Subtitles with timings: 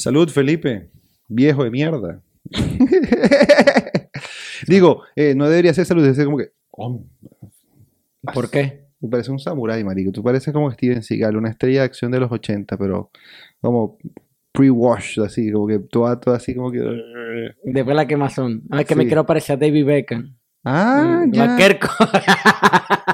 [0.00, 0.90] Salud, Felipe.
[1.28, 2.20] Viejo de mierda.
[4.66, 6.50] Digo, eh, no debería ser salud, debería ser como que.
[6.72, 7.04] oh,
[8.34, 8.84] ¿Por qué?
[9.00, 10.12] me parece un samurái, marico.
[10.12, 13.10] Tú pareces como Steven Seagal, una estrella de acción de los 80, pero
[13.60, 13.96] como
[14.52, 16.80] pre-washed, así, como que todo, todo así como que.
[17.64, 18.62] Después la quemazón.
[18.70, 20.36] Ah, es que me quiero parecer a David Beckham.
[20.64, 21.56] Ah, Mm, ya.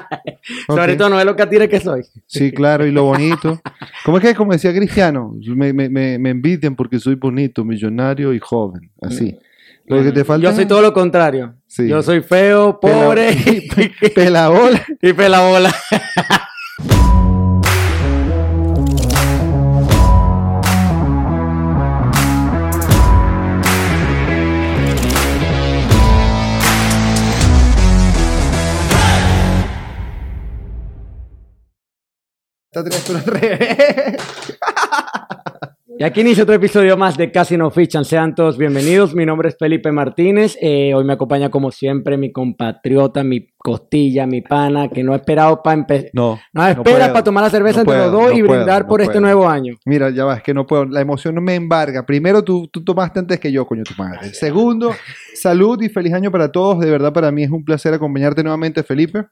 [0.67, 2.03] Sobre todo no es lo que tire que soy.
[2.25, 3.59] Sí, claro, y lo bonito.
[4.05, 8.33] ¿Cómo es que, como decía Cristiano, me, me, me, me envidian porque soy bonito, millonario
[8.33, 8.89] y joven?
[9.01, 9.37] Así.
[9.85, 11.55] Lo que te falta Yo soy todo lo contrario.
[11.65, 11.87] Sí.
[11.87, 13.35] Yo soy feo, Pela- pobre
[14.15, 14.85] Pelabola.
[15.01, 15.73] y pelabola.
[32.83, 34.17] Tres pero al revés.
[35.99, 38.05] Y aquí inicia otro episodio más de Casi No Fichan.
[38.05, 39.15] Sean todos bienvenidos.
[39.15, 40.55] Mi nombre es Felipe Martínez.
[40.61, 45.15] Eh, hoy me acompaña como siempre mi compatriota, mi costilla, mi pana, que no ha
[45.15, 46.11] esperado para empezar.
[46.13, 46.39] No.
[46.53, 48.87] No espera para tomar la cerveza No entre los dos no y puedo, brindar no
[48.87, 49.73] por este nuevo año.
[49.85, 50.85] Mira, ya va, es que no puedo.
[50.85, 52.05] La emoción no me embarga.
[52.05, 54.33] Primero, tú, tú tomaste antes que yo, coño, tu madre.
[54.35, 54.93] Segundo,
[55.33, 56.79] salud y feliz año para todos.
[56.79, 59.25] De verdad, para mí es un placer acompañarte nuevamente, Felipe.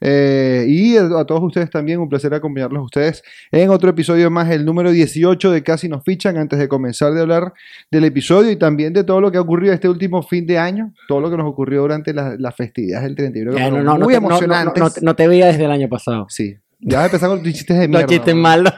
[0.00, 4.50] Eh, y a, todos ustedes también, un placer acompañarlos a ustedes en otro episodio más,
[4.50, 6.38] el número 18 de Casi nos fichan.
[6.38, 7.52] Antes de comenzar de hablar
[7.90, 10.94] del episodio y también de todo lo que ha ocurrido este último fin de año,
[11.08, 13.82] todo lo que nos ocurrió durante la- las festividades del 31, que no, no, muy
[13.84, 14.82] no- no- no- emocionantes.
[14.82, 16.26] no te- no te veía desde el año pasado.
[16.30, 16.56] Sí.
[16.80, 18.06] Ya vas a empezar con tus chistes de Los mierda.
[18.06, 18.40] chistes ¿no?
[18.40, 18.72] malos.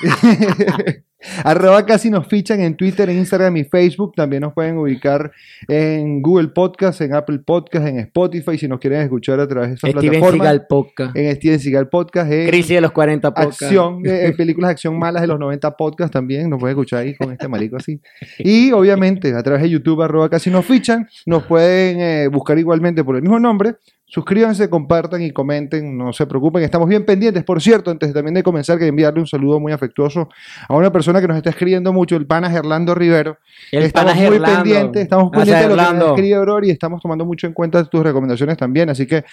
[1.44, 4.14] Arroba casi nos fichan en Twitter, en Instagram y Facebook.
[4.14, 5.32] También nos pueden ubicar
[5.68, 8.58] en Google Podcast, en Apple Podcast, en Spotify.
[8.58, 10.40] Si nos quieren escuchar a través de estas Steven plataformas.
[10.40, 11.16] Seagal Podcast.
[11.16, 13.62] En Steven Seagal Podcast, en Crisis de los 40 Podcast.
[13.62, 16.48] acción, eh, en películas de acción malas de los 90 Podcast también.
[16.50, 18.00] Nos pueden escuchar ahí con este marico así.
[18.38, 21.08] Y obviamente a través de YouTube, arroba casi nos fichan.
[21.26, 23.76] Nos pueden eh, buscar igualmente por el mismo nombre.
[24.14, 27.42] Suscríbanse, compartan y comenten, no se preocupen, estamos bien pendientes.
[27.42, 30.28] Por cierto, antes también de comenzar, que enviarle un saludo muy afectuoso
[30.68, 33.38] a una persona que nos está escribiendo mucho, el pana Gerlando Rivero.
[33.72, 34.62] El estamos pana muy Gerlando.
[34.62, 37.82] pendientes, estamos pendientes de lo que nos escribe Aurora y estamos tomando mucho en cuenta
[37.82, 38.88] tus recomendaciones también.
[38.88, 39.24] Así que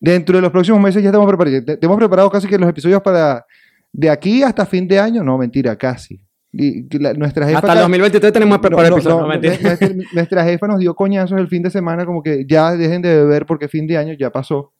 [0.00, 1.62] dentro de los próximos meses ya estamos preparados.
[1.66, 3.44] Te, te hemos preparado casi que los episodios para
[3.92, 5.22] de aquí hasta fin de año.
[5.22, 6.18] No, mentira, casi.
[6.52, 10.44] Y, la- nuestra jefa Hasta el acá- 2023 tenemos que preparar no, no, no, nuestra
[10.44, 13.68] jefa nos dio coñazos el fin de semana, como que ya dejen de beber porque
[13.68, 14.72] fin de año ya pasó.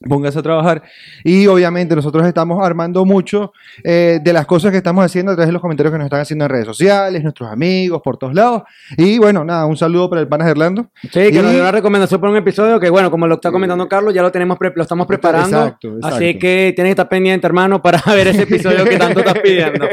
[0.00, 0.82] Póngase a trabajar.
[1.24, 3.52] Y obviamente nosotros estamos armando mucho
[3.82, 6.20] eh, de las cosas que estamos haciendo a través de los comentarios que nos están
[6.20, 8.62] haciendo en redes sociales, nuestros amigos, por todos lados.
[8.96, 10.90] Y bueno, nada, un saludo para el pana Gerlando.
[11.02, 13.50] Sí, que Y- nos dio una recomendación por un episodio que, bueno, como lo está
[13.50, 15.56] comentando Carlos, ya lo tenemos lo estamos preparando.
[15.56, 16.16] Exacto, exacto.
[16.16, 19.86] Así que tienes que estar pendiente, hermano, para ver ese episodio que tanto estás pidiendo.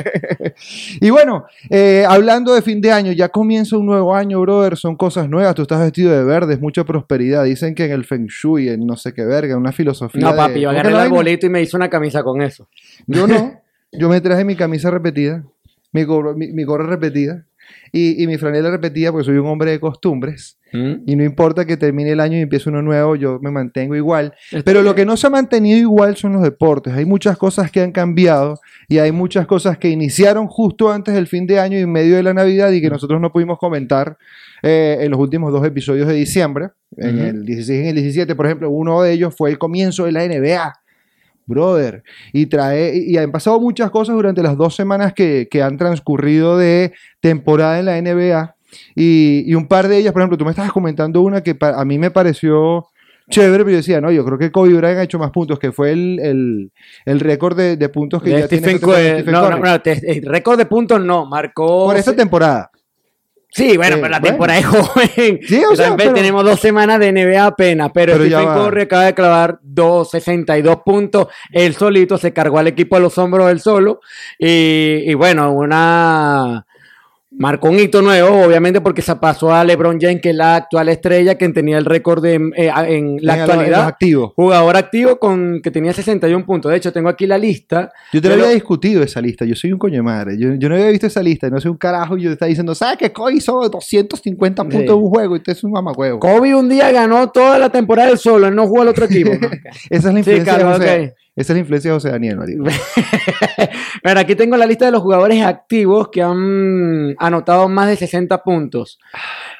[1.02, 4.76] y bueno, eh, hablando de fin de año, ya comienza un nuevo año, brother.
[4.76, 5.56] Son cosas nuevas.
[5.56, 7.44] Tú estás vestido de verde, es mucha prosperidad.
[7.46, 9.93] Dicen que en el Feng Shui, en no sé qué verga, una filosofía.
[10.22, 12.42] No, de- papi, yo ¿cómo que agarré el arbolito y me hice una camisa con
[12.42, 12.68] eso.
[13.08, 13.60] Yo no.
[13.96, 15.44] Yo me traje mi camisa repetida,
[15.92, 17.46] mi gorro, mi, mi gorra repetida
[17.92, 20.58] y, y mi franela repetida porque soy un hombre de costumbres.
[20.74, 21.04] ¿Mm?
[21.06, 24.34] Y no importa que termine el año y empiece uno nuevo, yo me mantengo igual.
[24.66, 26.94] Pero lo que no se ha mantenido igual son los deportes.
[26.94, 31.28] Hay muchas cosas que han cambiado y hay muchas cosas que iniciaron justo antes del
[31.28, 34.18] fin de año y en medio de la Navidad y que nosotros no pudimos comentar
[34.64, 38.36] eh, en los últimos dos episodios de diciembre, en el 16 y en el 17.
[38.36, 40.74] Por ejemplo, uno de ellos fue el comienzo de la NBA.
[41.46, 45.78] Brother, y trae, y han pasado muchas cosas durante las dos semanas que, que han
[45.78, 48.56] transcurrido de temporada en la NBA.
[48.96, 51.86] Y, y un par de ellas, por ejemplo, tú me estabas comentando una que a
[51.86, 52.88] mí me pareció
[53.30, 55.72] chévere, pero yo decía, no, yo creo que Kobe Bryant ha hecho más puntos, que
[55.72, 56.72] fue el, el,
[57.06, 59.22] el récord de, de puntos que De ya tiene Stephen Curry.
[59.22, 59.50] Stephen No,
[59.84, 61.86] el récord de puntos no, marcó.
[61.86, 62.70] Por esta temporada.
[63.56, 64.32] Sí, bueno, Eh, pero la bueno.
[64.32, 65.40] temporada es joven.
[65.48, 68.54] Sí, o sea, También pero- tenemos dos semanas de NBA apenas, pero, Pero Stephen.
[68.56, 71.28] Curry acaba de clavar 262 puntos.
[71.52, 74.00] Él solito se cargó al equipo a los hombros él solo.
[74.40, 76.66] Y, y bueno, una.
[77.36, 80.88] Marcó un hito nuevo, obviamente, porque se pasó a LeBron James, que es la actual
[80.90, 83.78] estrella, quien tenía el récord de, eh, en la actualidad.
[83.80, 84.34] los activos.
[84.36, 86.72] Jugador activo con que tenía 61 puntos.
[86.72, 87.92] De hecho, tengo aquí la lista.
[88.14, 89.46] Yo te Pero- había discutido esa lista.
[89.46, 90.38] Yo soy un coño de madre.
[90.38, 91.50] Yo, yo no había visto esa lista.
[91.50, 92.18] No soy un carajo.
[92.18, 93.12] Y yo te estaba diciendo, ¿sabes qué?
[93.12, 94.86] Kobe hizo 250 puntos Sí.
[94.88, 95.36] en un juego.
[95.36, 96.20] Y usted es un mamacuevo.
[96.20, 99.32] Kobe un día ganó toda la temporada él solo, él no jugó al otro equipo.
[99.34, 99.48] ¿no?
[99.90, 101.16] Esa es la Sí, influencia de José.
[101.36, 102.66] Esa es la influencia de José Daniel, marico.
[104.04, 108.44] Pero aquí tengo la lista de los jugadores activos que han anotado más de 60
[108.44, 109.00] puntos.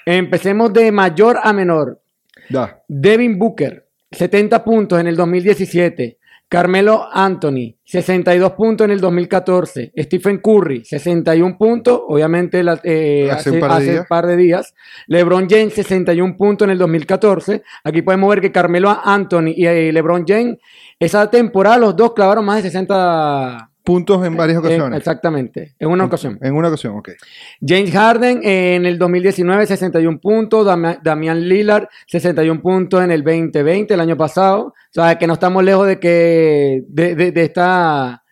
[0.06, 2.00] Empecemos de mayor a menor.
[2.50, 2.84] Da.
[2.88, 6.20] Devin Booker, 70 puntos en el 2017.
[6.54, 9.92] Carmelo Anthony, 62 puntos en el 2014.
[9.98, 14.06] Stephen Curry, 61 puntos, obviamente la- eh, Hace hace, un par hace días.
[14.08, 14.76] par de días.
[15.08, 17.64] LeBron James, 61 puntos en el 2014.
[17.84, 20.58] Aquí podemos ver que Carmelo Anthony y eh, LeBron James,
[21.00, 24.98] esa temporada los dos clavaron más de 60 Puntos en varias eh, ocasiones.
[24.98, 26.40] exactamente, en una ocasión.
[26.42, 27.10] En una ocasión, ok.
[27.60, 30.66] James Harden eh, en el 2019, 61 puntos.
[31.04, 34.68] Damian Lillard, 61 puntos en el 2020, el año pasado.
[34.68, 38.24] O sea, que no estamos lejos de que de, de- de esta,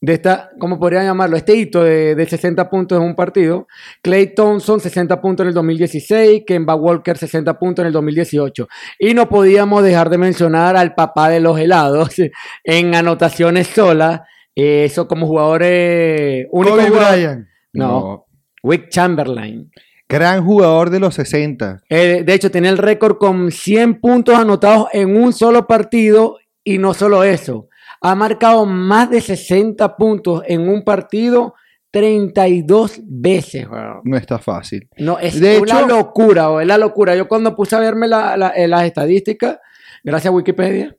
[0.00, 1.36] de esta, ¿cómo podrían llamarlo?
[1.36, 3.66] Este hito de, de 60 puntos en un partido.
[4.00, 6.44] Clay Thompson, 60 puntos en el 2016.
[6.46, 8.66] Kemba Walker, 60 puntos en el 2018.
[9.00, 12.14] Y no podíamos dejar de mencionar al papá de los helados
[12.64, 14.20] en anotaciones solas.
[14.60, 17.46] Eh, Eso como jugadores único Kobe jugador- Bryant.
[17.72, 18.26] No.
[18.62, 19.70] Wick Chamberlain.
[20.08, 21.80] Gran jugador de los 60.
[21.88, 26.78] Eh, de hecho, tenía el récord con 100 puntos anotados en un solo partido y
[26.78, 27.68] no solo eso.
[28.00, 31.54] Ha marcado más de 60 puntos en un partido
[31.90, 33.66] 32 veces.
[34.04, 34.88] No está fácil.
[34.98, 37.14] No, es De una hecho- locura, weón, es la locura.
[37.16, 39.58] Yo cuando puse a verme la- la- eh, las estadísticas,
[40.04, 40.94] gracias a Wikipedia,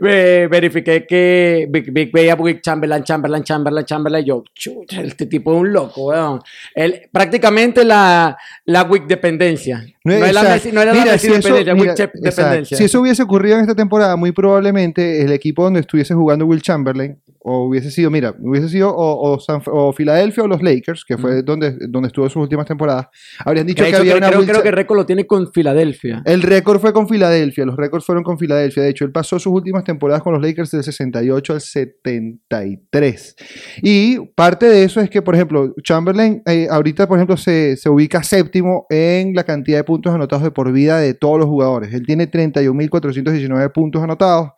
[0.00, 4.24] ve- verifiqué que Big, Big veía Wick Chamberlain, Chamberlain, Chamberlain, Chamberlain.
[4.24, 6.40] y Yo, chucha, este tipo es un loco, weón.
[6.74, 8.36] Él, prácticamente la,
[8.66, 9.84] la Wick dependencia.
[10.04, 12.18] No, la no era la Mira, Messi si eso- dependencia, mira, exacto.
[12.20, 12.76] dependencia.
[12.76, 16.62] Si eso hubiese ocurrido en esta temporada, muy probablemente el equipo donde estuviese jugando Will
[16.62, 21.04] Chamberlain, o hubiese sido, mira, hubiese sido o, o, San- o Filadelfia o los Lakers,
[21.04, 23.08] que fue donde, donde estuvo sus últimas temporadas,
[23.44, 26.22] habrían dicho que había creo, una creo, que el récord lo tiene con Filadelfia.
[26.24, 28.82] El récord fue con Filadelfia, los récords fueron con Filadelfia.
[28.82, 33.36] De hecho, él pasó sus últimas temporadas con los Lakers del 68 al 73.
[33.82, 37.90] Y parte de eso es que, por ejemplo, Chamberlain eh, ahorita, por ejemplo, se, se
[37.90, 41.92] ubica séptimo en la cantidad de puntos anotados de por vida de todos los jugadores.
[41.92, 44.52] Él tiene 31.419 puntos anotados,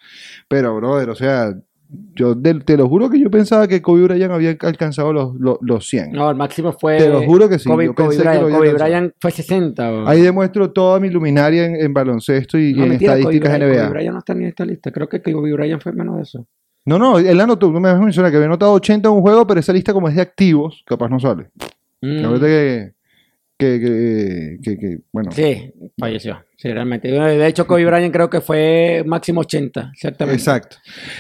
[0.49, 1.53] pero, brother, o sea,
[2.15, 5.59] yo de- te lo juro que yo pensaba que Kobe Bryant había alcanzado los, los,
[5.61, 6.13] los 100.
[6.13, 6.99] No, el máximo fue.
[6.99, 8.51] Te lo juro que sí, Kobe, yo Kobe que Bryant.
[8.53, 9.91] Kobe fue 60.
[9.91, 10.09] weón.
[10.09, 13.81] Ahí demuestro toda mi luminaria en, en baloncesto y, en mentira, Kobe estadísticas Bryant, NBA.
[13.83, 14.91] Kobe Bryant no está ni en esta lista.
[14.91, 16.47] Creo que Kobe Bryant fue menos de eso.
[16.85, 19.45] No, no, él anotó, no me has mencionado que había anotado 80 en un juego,
[19.47, 21.49] pero esa lista como es de activos, capaz no sale.
[22.01, 22.23] Mm.
[23.59, 26.39] Que, que, que- que, bueno, Sí, falleció.
[26.59, 27.09] Sí, realmente.
[27.09, 30.41] De hecho, Kobe Bryant creo que fue máximo 80, exactamente.
[30.41, 30.79] exacto.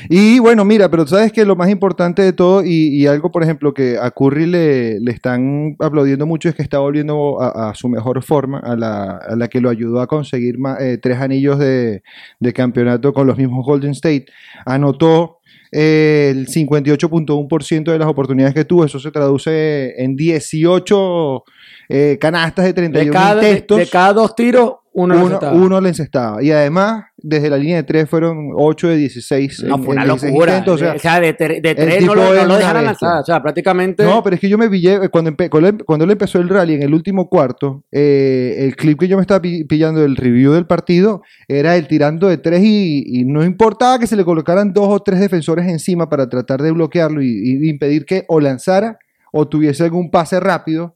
[0.08, 3.42] Y bueno, mira, pero sabes que lo más importante de todo y, y algo, por
[3.42, 7.74] ejemplo, que a Curry le, le están aplaudiendo mucho es que está volviendo a, a
[7.74, 11.58] su mejor forma, a la, a la que lo ayudó a conseguir eh, tres anillos
[11.58, 12.02] de,
[12.40, 14.24] de campeonato con los mismos Golden State.
[14.64, 15.40] Anotó
[15.70, 21.44] eh, el 58.1% de las oportunidades que tuvo, eso se traduce en 18
[21.88, 26.42] eh, canastas de 31 De cada, de, de cada dos tiros, uno, uno, le encestaba.
[26.42, 29.64] Y además, desde la línea de 3 fueron 8 de 16.
[29.64, 30.52] No, en- fue en una 16 locura.
[30.52, 33.20] intentos, o sea, o sea, de, de tres no lo, no lo dejaron lanzar.
[33.20, 34.04] O sea, prácticamente.
[34.04, 36.74] No, pero es que yo me pillé, eh, cuando, empe- cuando, él, empezó el rally
[36.74, 40.52] en el último cuarto, eh, el clip que yo me estaba pi- pillando del review
[40.52, 44.72] del partido era él tirando de tres y, y no importaba que se le colocaran
[44.72, 48.98] dos o tres defensores encima para tratar de bloquearlo y, y impedir que o lanzara
[49.32, 50.94] o tuviese algún pase rápido.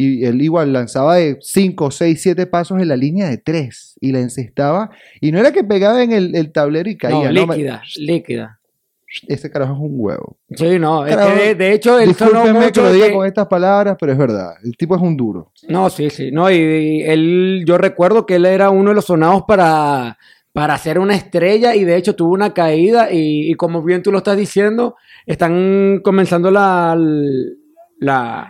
[0.00, 4.12] Y él igual lanzaba de 5, 6, 7 pasos en la línea de 3 y
[4.12, 4.90] la encestaba.
[5.20, 7.32] Y no era que pegaba en el, el tablero y caía.
[7.32, 8.60] no, líquida, líquida.
[9.26, 10.36] ese carajo es un huevo.
[10.54, 13.12] Sí, no, es que de, de hecho él sonó Discúlpenme que mucho lo diga que-
[13.14, 14.52] con estas palabras, pero es verdad.
[14.62, 15.50] El tipo es un duro.
[15.68, 16.30] No, sí, sí.
[16.30, 20.16] No, y, y él, yo recuerdo que él era uno de los sonados para,
[20.52, 24.12] para ser una estrella y de hecho tuvo una caída y, y como bien tú
[24.12, 24.94] lo estás diciendo,
[25.26, 27.04] están comenzando la, la,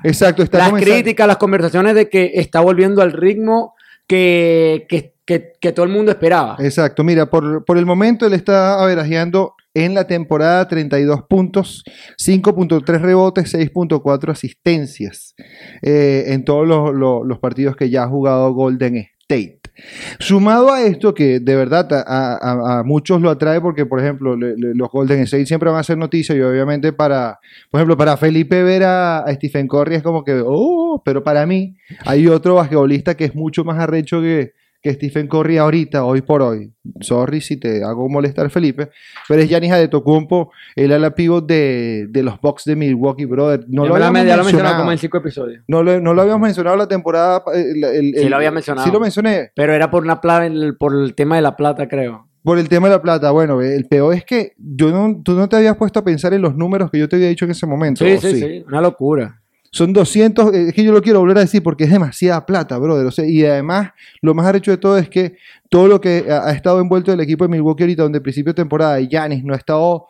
[0.05, 3.75] Exacto, está las comenzando- críticas, las conversaciones de que está volviendo al ritmo
[4.07, 6.57] que, que, que- que todo el mundo esperaba.
[6.61, 11.85] Exacto, mira, por, por el momento él está averajeando en la temporada 32 puntos,
[12.19, 15.35] 5.3 rebotes, 6.4 asistencias
[15.83, 18.97] eh, en todos los, los- los partidos que ya ha jugado Golden
[20.19, 25.21] Sumado a esto, que de verdad a, muchos lo atrae porque, por ejemplo, los Golden
[25.21, 27.39] State siempre van a ser noticia y obviamente para,
[27.71, 31.47] por ejemplo, para Felipe ver a, a Stephen Curry es como que, oh, pero para
[31.47, 36.23] mí hay otro basquetbolista que es mucho más arrecho que, que Stephen Curry ahorita, hoy
[36.23, 36.73] por hoy.
[37.01, 38.91] Sorry si te hago molestar, Felipe,
[39.29, 43.65] pero es Giannis Adetokounmpo, el ala pivot de, de los Bucks de Milwaukee, brother.
[43.69, 44.79] No Ya lo habíamos mencionaba mencionado.
[44.79, 45.65] como en cinco episodios.
[45.67, 47.43] No lo, no lo habíamos mencionado la temporada.
[47.55, 48.87] el- el- Sí el- lo había mencionado.
[48.87, 49.51] Sí lo mencioné.
[49.55, 52.29] Pero era por una pla- el- por el tema de la plata, creo.
[52.45, 53.31] Por el tema de la plata.
[53.33, 56.41] Bueno, el peor es que yo no, tú no te habías puesto a pensar en
[56.41, 58.05] los números que yo te había dicho en ese momento.
[58.05, 59.41] Sí, ¿o sí, sí, una locura.
[59.71, 62.79] Son 200, eh, es que yo lo quiero volver a decir porque es demasiada plata,
[62.79, 63.07] brother.
[63.07, 63.91] O sea, y además,
[64.23, 65.37] lo más arrecho de todo es que
[65.69, 69.01] todo lo que ha, estado envuelto el equipo de Milwaukee ahorita, donde principio de temporada
[69.01, 70.07] Yanis no ha estado,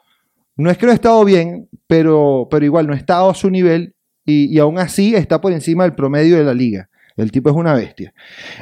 [0.56, 3.50] no es que no ha estado bien, pero, pero igual no ha estado a su
[3.50, 6.88] nivel y, y aún así está por encima del promedio de la liga.
[7.18, 8.14] El tipo es una bestia.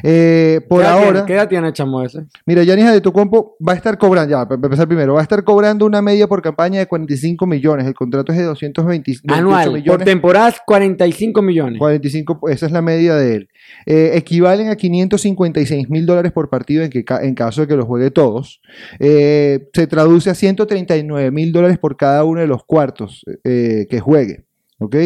[0.03, 2.25] Eh, por ¿Qué edad ahora, tiene- ¿Qué edad tiene el chamo ese?
[2.47, 5.87] mira, Yanis Antetokounmpo va a estar cobrando, ya, para empezar primero, va a estar cobrando
[5.87, 7.87] una media por campaña de 45 millones.
[7.87, 9.65] El contrato es de 220 Anual.
[9.67, 10.05] Por millones.
[10.05, 11.79] temporadas, 45 millones.
[11.79, 13.49] 45, esa es la media de él.
[13.85, 17.85] Eh, equivalen a 556 mil dólares por partido en, que, en caso de que los
[17.87, 18.61] juegue todos.
[18.99, 24.45] Eh, se traduce a 139 mil dólares por cada uno de los cuartos que juegue.
[24.79, 24.97] ¿ok?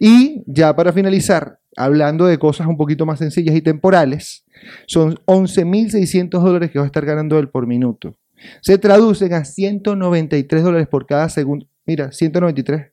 [0.00, 4.44] Y ya para finalizar, hablando de cosas un poquito más sencillas y temporales,
[4.86, 8.16] son 11.600 dólares que va a estar ganando él por minuto.
[8.60, 11.66] Se traducen a 193 dólares por cada segundo.
[11.84, 12.92] Mira, 193.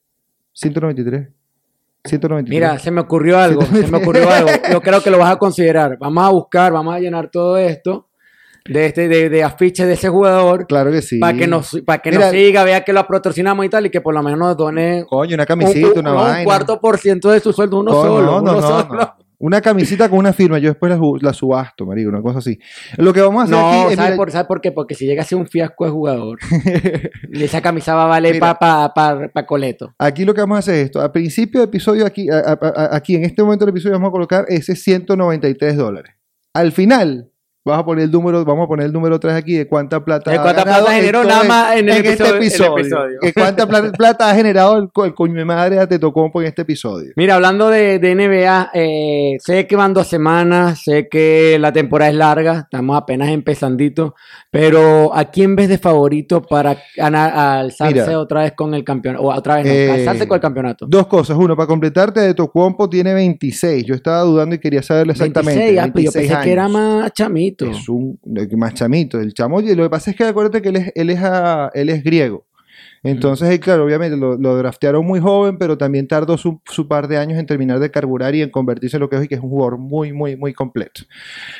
[0.53, 1.29] 193.
[2.05, 2.49] 193.
[2.49, 4.49] Mira, se me ocurrió algo, se me ocurrió algo.
[4.71, 5.97] Yo creo que lo vas a considerar.
[5.99, 8.09] Vamos a buscar, vamos a llenar todo esto
[8.65, 11.19] de este de, de afiches de ese jugador Claro que sí.
[11.19, 13.89] para que nos para que Mira- nos siga, vea que lo patrocinamos y tal y
[13.89, 16.43] que por lo menos nos done Coño, una un, camisita, un- una no, un vaina.
[16.45, 19.13] cuarto por ciento de su sueldo, uno solo, no, uno solo.
[19.39, 22.57] Una camisita con una firma, yo después la, su- la subasto, marico, una cosa así.
[22.95, 24.71] Lo que vamos a hacer No, aquí es, ¿sabe, mira, por, ¿sabe por qué?
[24.71, 26.39] Porque si llega a ser un fiasco de jugador,
[27.33, 29.93] y esa camisa va a valer para pa, pa- pa coleto.
[29.99, 31.01] aquí lo que vamos a hacer es esto.
[31.01, 34.07] Al principio del episodio, aquí, a- a- a- aquí en este momento del episodio, vamos
[34.07, 36.13] a colocar ese 193 dólares.
[36.53, 37.29] Al final,
[37.65, 40.31] vas a poner el número, vamos a poner el número 3 aquí de cuánta plata
[40.31, 42.35] De ha cuánta ganado plata generó nada en- más en el episodio- este el
[42.81, 43.19] episodio.
[43.33, 46.63] cuánta pla- plata ha generado el, co- el coño de madre de Tetocompo en este
[46.63, 47.11] episodio.
[47.15, 52.11] Mira, hablando de, de NBA, eh, sé que van dos semanas, sé que la temporada
[52.11, 54.15] es larga, estamos apenas empezandito,
[54.51, 58.19] pero ¿a quién ves de favorito para ganar, alzarse Mira.
[58.19, 59.23] otra vez con el campeonato?
[59.23, 60.85] O otra vez, no, Eh, alzarse con el campeonato.
[60.87, 61.37] Dos cosas.
[61.37, 63.85] Uno, para completarte, de Tocompo tiene 26.
[63.85, 65.59] Yo estaba dudando y quería saberlo exactamente.
[65.59, 67.52] 26, ah, pero yo 26 pensé que era más chamito.
[67.59, 68.19] Es un
[68.57, 69.19] más chamito.
[69.19, 71.69] El chamo, oye, lo que pasa es que acuérdate que él es, él es, ah,
[71.73, 72.45] él es griego.
[73.05, 77.09] Entonces, él, claro, obviamente lo, lo draftearon muy joven, pero también tardó su, su par
[77.09, 79.35] de años en terminar de carburar y en convertirse en lo que es hoy, que
[79.35, 81.01] es un jugador muy, muy, muy completo.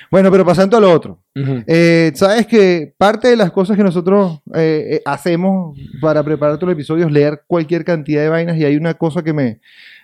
[0.09, 1.19] Bueno, pero pasando a lo otro.
[1.35, 6.69] Eh, Sabes que parte de las cosas que nosotros eh, eh, hacemos para preparar todo
[6.69, 9.59] el episodio es leer cualquier cantidad de vainas y hay una cosa que me,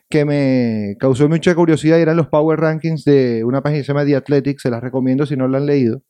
[0.09, 3.93] que me causó mucha curiosidad y eran los Power Rankings de una página que se
[3.93, 6.01] llama The Athletic, se las recomiendo si no la han leído.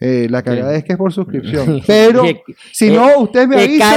[0.00, 1.80] Eh, la cagada es que es por suscripción.
[1.86, 2.22] Pero
[2.72, 3.88] si no, ustedes me avisan.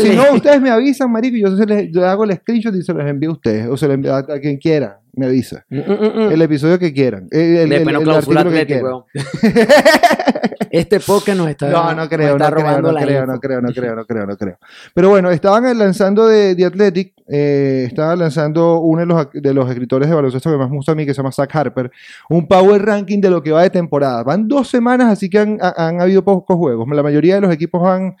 [0.00, 2.74] Si, si no, ustedes me avisan, marico, y yo, se les- yo hago el screenshot
[2.74, 3.66] y se los envío a ustedes.
[3.68, 5.64] O se los envío a, a quien quiera, me avisa.
[5.70, 6.32] Mm, mm, mm.
[6.32, 7.26] El episodio que quieran.
[7.30, 8.92] El, el- el- el clausura artículo que quieran.
[10.70, 13.94] Este podcast nos está, No, no creo, no creo, no creo, no creo, no creo,
[13.96, 14.58] no creo, no creo.
[14.94, 19.68] Pero bueno, estaban lanzando de, The Athletic, eh, estaba lanzando uno de los, de los
[19.68, 21.90] escritores de baloncesto que más me gusta a mí, que se llama Zach Harper,
[22.28, 24.22] un power ranking de lo que va de temporada.
[24.22, 26.86] Van dos semanas, así que han, ha- han habido pocos juegos.
[26.88, 28.16] La mayoría de los equipos han,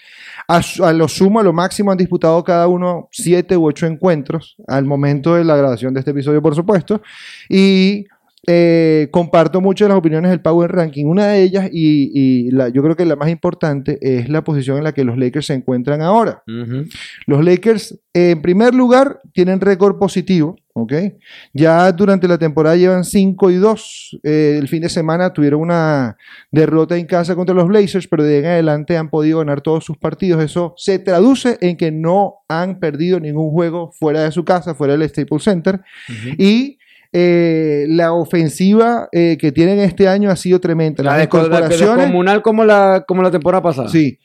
[0.48, 4.84] a lo sumo, a lo máximo, han disputado cada uno siete u ocho encuentros al
[4.84, 7.00] momento de la grabación de este episodio, por supuesto.
[7.48, 8.06] Y
[8.46, 11.04] eh, comparto mucho de las opiniones del Power Ranking.
[11.06, 14.78] Una de ellas, y, y la- yo creo que la más importante, es la posición
[14.78, 16.42] en la que los Lakers se encuentran ahora.
[17.26, 20.56] Los Lakers, eh, en primer lugar, tienen récord positivo.
[20.72, 20.92] ¿ok?
[21.52, 24.18] Ya durante la temporada llevan 5 y 2.
[24.22, 26.16] Eh, el fin de semana tuvieron una
[26.50, 29.84] derrota en casa contra los Blazers, pero de ahí en adelante han podido ganar todos
[29.84, 30.42] sus partidos.
[30.42, 34.96] Eso se traduce en que no han perdido ningún juego fuera de su casa, fuera
[34.96, 35.80] del Staples Center.
[36.38, 36.78] Y
[37.12, 41.02] eh, la ofensiva eh, que tienen este año ha sido tremenda.
[41.02, 42.06] La Las la incorporaciones.
[42.06, 43.88] comunal como la, como la temporada pasada.
[43.88, 44.18] Sí.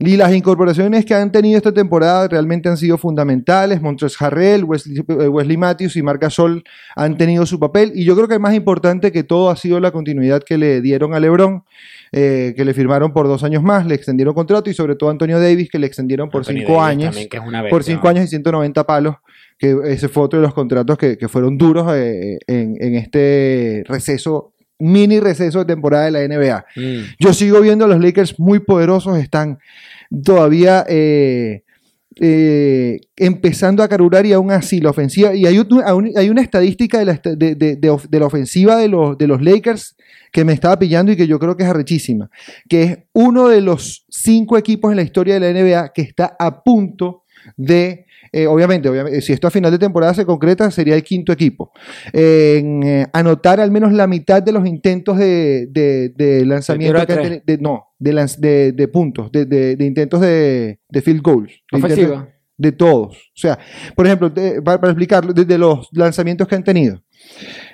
[0.00, 3.80] Y las incorporaciones que han tenido esta temporada realmente han sido fundamentales.
[3.80, 6.64] Montres Harrell, Wesley, eh, Wesley Matthews y Marc Gasol
[6.96, 7.92] han tenido su papel.
[7.94, 10.80] Y yo creo que el más importante que todo ha sido la continuidad que le
[10.80, 11.62] dieron a LeBron,
[12.10, 15.12] eh, que le firmaron por dos años más, le extendieron contrato y sobre todo a
[15.12, 17.28] Antonio Davis, que le extendieron por Anthony cinco Davis años
[17.70, 19.16] por 5 años y 190 palos,
[19.58, 23.82] que ese fue otro de los contratos que, que fueron duros eh, en, en este
[23.86, 26.64] receso, mini receso de temporada de la NBA.
[26.76, 26.98] Mm.
[27.20, 29.58] Yo sigo viendo a los Lakers muy poderosos, están
[30.24, 31.62] todavía eh,
[32.20, 36.98] eh, empezando a carburar y aún así la ofensiva, y hay, un- hay una estadística
[36.98, 39.96] de la, de, de- de la ofensiva de los, de los Lakers
[40.30, 42.30] que me estaba pillando y que yo creo que es arrechísima,
[42.68, 46.36] que es uno de los cinco equipos en la historia de la NBA que está
[46.38, 47.22] a punto
[47.56, 48.06] de,
[48.42, 51.72] eh, obviamente, obviamente, si esto a final de temporada se concreta, sería el quinto equipo,
[52.12, 57.06] en eh, anotar al menos la mitad de los intentos de, de- de lanzamiento de
[57.06, 61.02] que han de- no, de, lanz- de, de puntos, de, de- de intentos de, de
[61.02, 61.52] field goals.
[61.72, 62.28] de Ofensiva.
[62.56, 63.16] de todos.
[63.16, 63.58] O sea,
[63.96, 67.02] por ejemplo, de- para, para explicarlo, desde los lanzamientos que han tenido.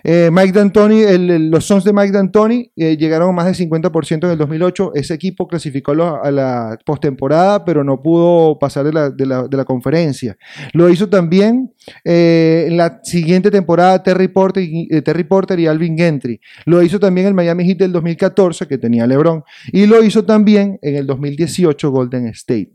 [0.05, 1.03] Eh, Mike D'Antoni,
[1.51, 4.93] los Sons de Mike D'Antoni eh, llegaron a más del 50% en el 2008.
[4.95, 10.37] Ese equipo clasificó a la, postemporada, pero no pudo pasar de la- de la conferencia.
[10.73, 11.73] Lo hizo también
[12.05, 16.41] eh, en la siguiente temporada Terry Porter, y, eh, Terry Porter y Alvin Gentry.
[16.67, 19.43] Lo hizo también el Miami Heat del 2014, que tenía LeBron.
[19.73, 22.75] Y lo hizo también en el 2018 Golden State.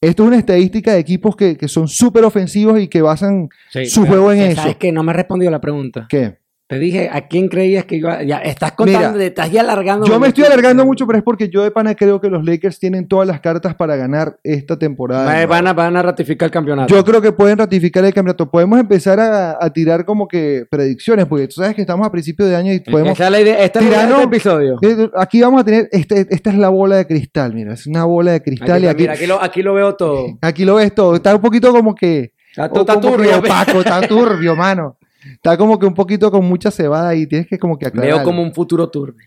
[0.00, 3.86] Esto es una estadística de equipos que, que son súper ofensivos y que basan Sí,
[3.86, 4.62] su juego en ¿sabes eso.
[4.62, 6.06] ¿Sabes que No me has respondido la pregunta.
[6.08, 6.37] ¿Qué?
[6.68, 8.22] Te dije, ¿a quién creías que iba?
[8.24, 10.06] Ya, estás contando, Mira, estás ya alargando.
[10.06, 12.78] Yo me estoy alargando mucho, pero es porque yo de pana creo que los Lakers
[12.78, 15.46] tienen todas las cartas para ganar esta temporada.
[15.46, 16.94] Van a, van a ratificar el campeonato.
[16.94, 18.50] Yo creo que pueden ratificar el campeonato.
[18.50, 22.44] Podemos empezar a, a tirar como que predicciones, porque tú sabes que estamos a principio
[22.44, 23.18] de año y podemos...
[23.18, 23.64] Es la idea.
[23.64, 24.76] Esta es este episodio.
[24.82, 28.04] Eh, Aquí vamos a tener, este- esta es la bola de cristal, mira, es una
[28.04, 30.26] bola de cristal Aquí, y aquí, mira, aquí, lo, aquí lo veo todo.
[30.42, 31.14] aquí lo ves todo.
[31.16, 32.34] Está un poquito como que...
[32.50, 33.38] Está, está como que turbio.
[33.38, 34.97] opaco, está turbio, mano.
[35.34, 38.14] Está como que un poquito con mucha cebada y tienes que como que aclarar.
[38.14, 39.24] Veo como un futuro turbio.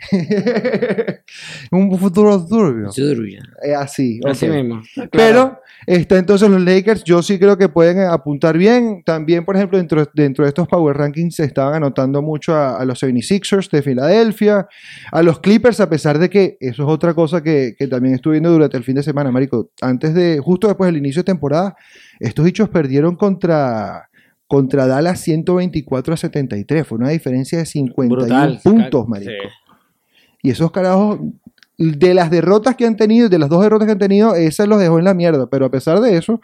[1.72, 2.90] un futuro turbio.
[2.90, 3.42] Turbio.
[3.64, 4.82] Eh, así, Así mismo.
[4.94, 5.10] Claro.
[5.12, 9.04] Pero está entonces los Lakers, yo sí creo que pueden apuntar bien.
[9.04, 12.86] También, por ejemplo, dentro, dentro de estos Power Rankings se estaban anotando mucho a, a
[12.86, 14.68] los 76ers de Filadelfia,
[15.12, 18.34] a los Clippers, a pesar de que eso es otra cosa que, que también estuve
[18.34, 19.72] viendo durante el fin de semana, Marico.
[19.82, 21.76] Antes de, justo después del inicio de temporada,
[22.20, 24.10] estos dichos perdieron contra,
[24.52, 26.86] contra Dallas 124 a 73.
[26.86, 28.60] Fue una diferencia de 51 Brutal.
[28.62, 29.32] puntos, Marico.
[29.32, 29.78] Sí.
[30.44, 31.20] Y esos carajos,
[31.78, 34.80] de las derrotas que han tenido, de las dos derrotas que han tenido, esas los
[34.80, 35.48] dejó en la mierda.
[35.50, 36.40] Pero a pesar de eso,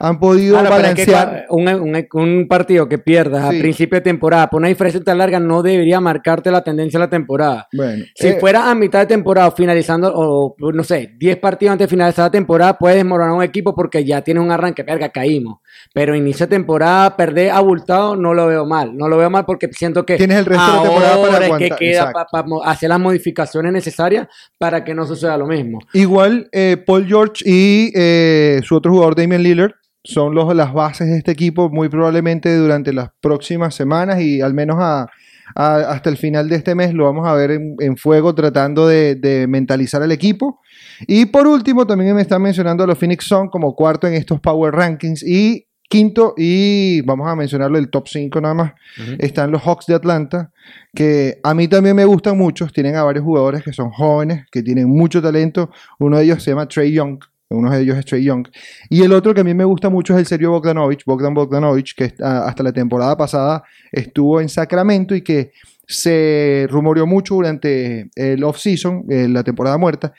[0.00, 1.46] han podido Claro, pero es que balancear.
[1.50, 3.56] un, un- un partido que pierdas Sí.
[3.56, 7.06] a principio de temporada por una diferencia tan larga no debería marcarte la tendencia de
[7.06, 7.68] la temporada.
[7.72, 11.86] Bueno, Si eh, fuera a mitad de temporada finalizando, o no sé, 10 partidos antes
[11.86, 15.58] de finalizar la temporada, puedes desmoronar un equipo porque ya tienes un arranque, verga, caímos.
[15.92, 18.96] Pero inicio de temporada, perder abultado, no lo veo mal.
[18.96, 21.32] No lo veo mal porque siento que Tienes el resto de la temporada para ahora
[21.32, 25.78] es que aguantar, queda para hacer las modificaciones necesarias para que no suceda lo mismo.
[25.92, 29.72] igual eh, Paul George y eh, su otro jugador, Damian Lillard,
[30.02, 34.54] son los, las bases de este equipo muy probablemente durante las próximas semanas y al
[34.54, 35.06] menos a-
[35.54, 38.86] a- hasta el final de este mes lo vamos a ver en, en fuego tratando
[38.86, 40.60] de, de mentalizar al equipo.
[41.06, 44.40] Y por último, también me están mencionando a los Phoenix Sun como cuarto en estos
[44.40, 48.72] Power Rankings y quinto, y vamos a mencionarlo el top 5 nada más,
[49.18, 50.52] están los Hawks de Atlanta,
[50.94, 52.68] que a mí también me gustan mucho.
[52.68, 55.70] Tienen a varios jugadores que son jóvenes, que tienen mucho talento.
[55.98, 57.18] Uno de ellos se llama Trey Young.
[57.48, 58.46] Uno de ellos es Trey Young.
[58.88, 61.96] Y el otro que a mí me gusta mucho es el serio Bogdanovich, Bogdan Bogdanovich,
[61.96, 65.50] que hasta la temporada pasada estuvo en Sacramento y que
[65.88, 70.12] se rumoreó mucho durante el off-season, eh, la temporada muerta,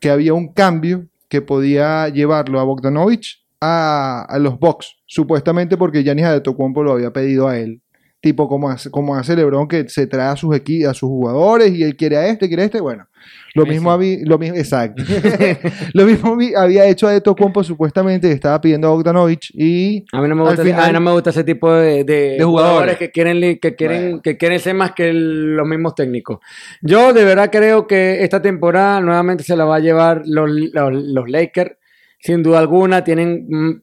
[0.00, 6.02] que había un cambio que podía llevarlo a Bogdanovich a, a los Bucks, supuestamente porque
[6.02, 7.82] Giannis Adetokounmpo lo había pedido a él.
[8.22, 11.72] Tipo como hace, como hace LeBron que se trae a sus equi- a sus jugadores
[11.72, 13.06] y él quiere a este, quiere a este, bueno.
[13.54, 13.74] Lo Messi.
[13.76, 15.02] mismo había, lo mismo, exacto.
[15.94, 20.42] lo mismo había hecho Adetokounmpo supuestamente, estaba pidiendo a Bogdanovich y A mí no me
[20.42, 22.98] gusta, final- a mí no me gusta ese tipo de, de De jugadores.
[22.98, 24.22] que quieren que quieren Bueno.
[24.22, 26.40] que quieren ser más que el- los mismos técnicos.
[26.82, 30.92] Yo de verdad creo que esta temporada nuevamente se la va a llevar los, los,
[30.92, 31.72] los Lakers
[32.20, 33.82] sin duda alguna tienen mm,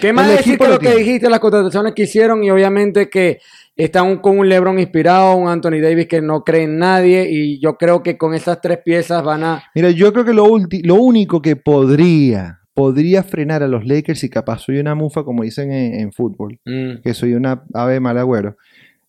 [0.00, 3.38] ¿Qué más decir que lo lo que dijiste, las contrataciones que hicieron y obviamente que
[3.76, 7.76] están con un LeBron inspirado, un Anthony Davis que no cree en nadie y yo
[7.76, 10.48] creo que con esas tres piezas van a Mira, yo creo que lo,
[10.82, 15.42] lo único que podría, podría frenar a los Lakers, y capaz soy una mufa, como
[15.42, 18.56] dicen en, en fútbol, mm, que soy una ave mal agüero,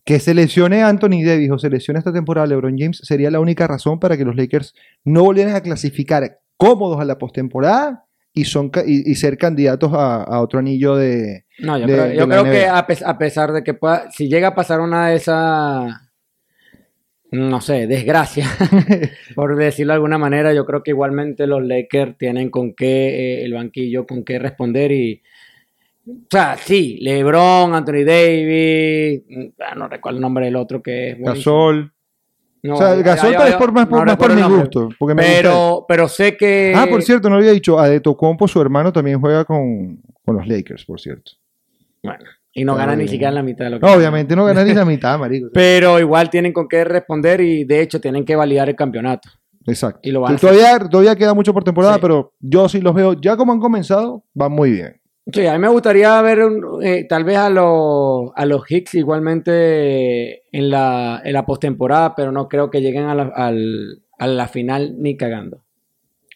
[0.04, 3.66] que se lesione Anthony Davis o se lesione esta temporada LeBron James sería la única
[3.66, 8.70] razón para que los Lakers no volvieran a clasificar cómodos a la postemporada y, son,
[8.70, 11.44] ca- y, y ser candidatos a, a otro anillo de...
[11.58, 14.28] No, yo de- creo, yo creo que a, pes- a pesar de que pueda, si
[14.28, 15.92] llega a pasar una de esas,
[17.32, 18.46] no sé, desgracia,
[19.34, 23.44] por decirlo de alguna manera, yo creo que igualmente los Lakers tienen con qué, eh,
[23.44, 25.22] el banquillo, con qué responder y,
[26.08, 31.10] o sea, sí, LeBron, Anthony Davis, mm, ah, no recuerdo el nombre del otro que
[31.10, 31.18] es.
[31.20, 31.92] Gasol.
[32.62, 34.88] No, o sea, ya- Gasol vez por más, no más por mi el gusto.
[34.98, 35.42] Porque me gusta él.
[35.44, 36.72] Pero, pero sé que...
[36.76, 40.84] Ah, por cierto, no había dicho, Adetokounmpo, su hermano, también juega con, con los Lakers,
[40.84, 41.32] por cierto.
[42.02, 44.44] Bueno, y no Está gana ni siquiera la mitad de lo que No, obviamente no
[44.44, 45.48] gana ni la mitad, marico.
[45.54, 49.28] Pero igual tienen con qué responder y de hecho tienen que validar el campeonato.
[49.66, 50.00] Exacto.
[50.02, 52.00] Y lo van a todavía, todavía queda mucho por temporada, Sí.
[52.02, 54.99] pero yo sí los veo, ya como han comenzado, van muy bien.
[55.32, 56.40] Sí, a mí me gustaría ver
[56.82, 62.32] eh, tal vez a los, a los Hicks igualmente en la, en la postemporada, pero
[62.32, 65.62] no creo que lleguen a la, al- a la final ni cagando.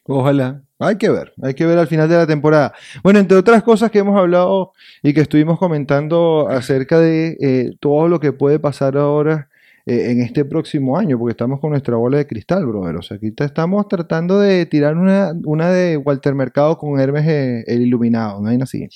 [0.05, 0.62] Ojalá.
[0.79, 2.75] Hay que ver, hay que ver al final de la temporada.
[3.03, 8.09] Bueno, entre otras cosas que hemos hablado y que estuvimos comentando acerca de eh, todo
[8.09, 9.49] lo que puede pasar ahora
[9.87, 12.97] eh, en este próximo año, porque estamos con nuestra bola de cristal, brother.
[12.97, 17.27] O sea, aquí te- estamos tratando de tirar una, una de Walter Mercado con Hermes
[17.29, 18.88] eh, el Iluminado, no hay así.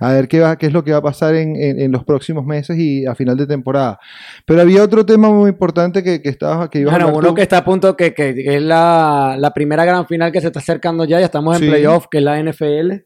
[0.00, 2.02] A ver qué, va, qué es lo que va a pasar en, en- en los
[2.04, 3.98] próximos meses y a final de temporada.
[4.46, 7.34] Pero había otro tema muy importante que, que, estabas, que Bueno, uno tú.
[7.34, 10.46] que está a punto, que, que- que es la, la primera gran final que se
[10.46, 11.68] está acercando ya, ya estamos en Sí.
[11.68, 13.04] playoff, que es la NFL,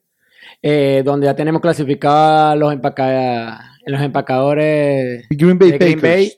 [0.62, 6.00] eh, donde ya tenemos clasificados los, empaca- los empacadores Green Bay de Green.
[6.00, 6.32] Bay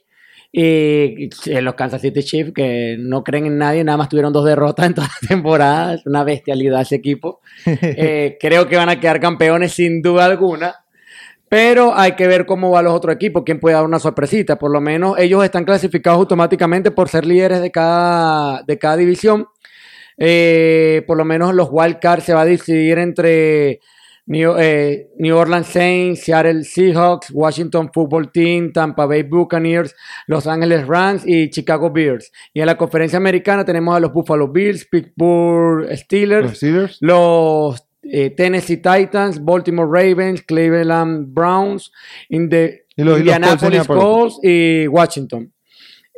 [0.56, 4.44] y eh, los Kansas City Chiefs, que no creen en nadie, nada más tuvieron dos
[4.44, 7.40] derrotas en toda la temporada, es una bestialidad ese equipo.
[7.96, 10.84] Eh, creo que van a quedar campeones sin duda alguna.
[11.48, 14.56] Pero hay que ver cómo van los otros equipos, quién puede dar una sorpresita.
[14.56, 19.46] Por lo menos ellos están clasificados automáticamente por ser líderes de cada, de cada división.
[20.16, 23.80] Eh, por lo menos los wild cards se va a decidir entre
[24.26, 29.94] New, eh, New Orleans Saints, Seattle Seahawks, Washington Football Team, Tampa Bay Buccaneers,
[30.26, 32.32] Los Angeles Rams y Chicago Bears.
[32.54, 36.98] Y en la conferencia americana tenemos a los Buffalo Bills, Pittsburgh Steelers, Los Steelers.
[37.00, 41.92] los eh, Tennessee Titans, Baltimore Ravens, Cleveland Browns,
[42.28, 42.50] Y los-
[42.96, 43.86] y los Colts de Indianapolis.
[43.86, 45.52] Colts y Washington.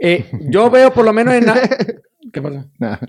[0.01, 1.47] Eh, yo veo por lo menos en...
[1.47, 1.61] la-
[2.33, 2.67] ¿Qué pasa?
[2.79, 3.01] Nada.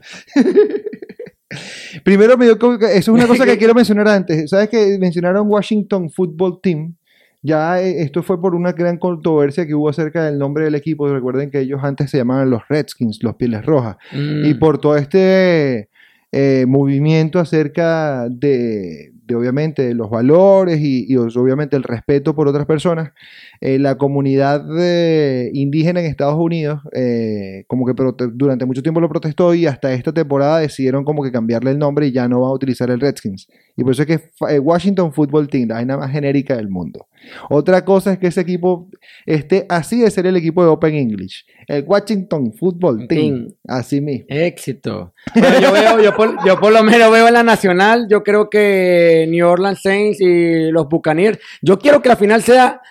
[2.04, 4.50] Primero me dio eso es una cosa que quiero mencionar antes.
[4.50, 6.96] ¿Sabes que mencionaron Washington Football Team?
[7.42, 11.08] Ya eh, esto fue por una gran controversia que hubo acerca del nombre del equipo.
[11.08, 13.98] Recuerden que ellos antes se llamaban los Redskins, los Pieles Rojas.
[14.12, 14.60] Y Mm.
[14.60, 15.90] por todo este
[16.34, 22.50] eh, movimiento acerca de, de, obviamente de los valores y, y, obviamente el respeto por
[22.50, 23.12] otras personas,
[23.62, 27.94] eh, la comunidad de indígena en Estados Unidos eh, como que
[28.34, 32.08] durante mucho tiempo lo protestó y hasta esta temporada decidieron como que cambiarle el nombre
[32.08, 33.48] y ya no van a utilizar el Redskins.
[33.76, 37.08] Y por eso es que eh, Washington Football Team, la vaina más genérica del mundo.
[37.50, 38.90] Otra cosa es que ese equipo
[39.26, 41.46] esté así de ser el equipo de Open English.
[41.68, 43.08] El Washington Football Team.
[43.08, 43.48] Team.
[43.68, 44.26] Así mismo.
[44.30, 45.14] Éxito.
[45.34, 48.50] Bueno, yo, veo, yo, por, yo por lo menos veo en la nacional, yo creo
[48.50, 52.82] que New Orleans Saints y los Buccaneers, yo quiero que la final sea,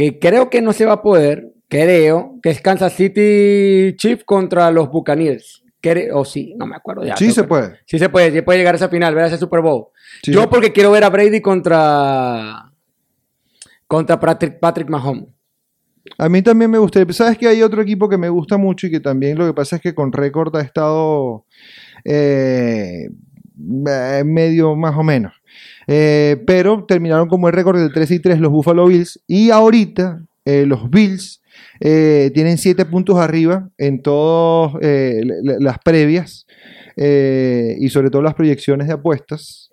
[0.00, 4.70] que creo que no se va a poder, creo, que es Kansas City Chiefs contra
[4.70, 5.62] los Buccaneers.
[6.14, 7.18] O sí, no me acuerdo ya.
[7.18, 7.80] Sí se puede.
[7.84, 9.88] Sí se puede, sí puede llegar a esa final, ver a ese Super Bowl.
[10.22, 12.72] Sí yo porque quiero ver a Brady contra
[13.86, 15.26] contra Patrick, Patrick Mahomes.
[16.16, 17.04] A mí también me gusta.
[17.12, 19.76] Sabes que hay otro equipo que me gusta mucho y que también lo que pasa
[19.76, 21.44] es que con récord ha estado
[22.06, 23.10] eh,
[23.86, 25.39] eh, medio más o menos.
[25.86, 29.20] Eh, pero terminaron como el récord del 3 y 3 los Buffalo Bills.
[29.26, 31.42] Y ahorita eh, los Bills
[31.80, 36.46] eh, tienen 7 puntos arriba en todas las previas
[36.96, 39.70] y sobre todo las proyecciones de apuestas.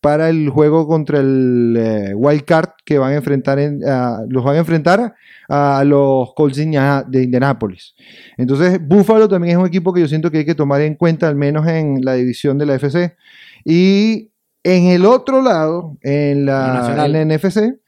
[0.00, 3.80] para el juego contra el Wild Card que van a enfrentar en-
[4.28, 5.14] los van a enfrentar
[5.48, 7.94] a, los Colts de Indianapolis.
[8.36, 11.26] Entonces, Buffalo también es un equipo que yo siento que hay que tomar en cuenta,
[11.28, 13.16] al menos en la división de la FC.
[13.64, 14.27] Y
[14.64, 17.78] en el otro lado, en La en la NFC,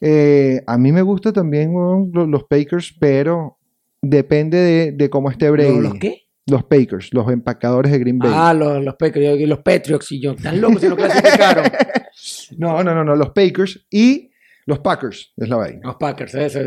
[0.00, 3.58] eh, a mí me gusta también weón, lo- los, Packers, pero
[4.00, 5.74] depende de, de cómo esté Brady.
[5.74, 6.22] ¿Los, los qué?
[6.46, 8.32] Los Packers, los empacadores de Green Bay.
[8.34, 10.32] Ah, los, los Patriots y los Patriots y yo.
[10.32, 11.64] Están locos si no clasificaron.
[12.58, 14.30] No, no, no, no, los Packers y
[14.66, 15.80] los Packers, es la vaina.
[15.82, 16.60] Los Packers, eso.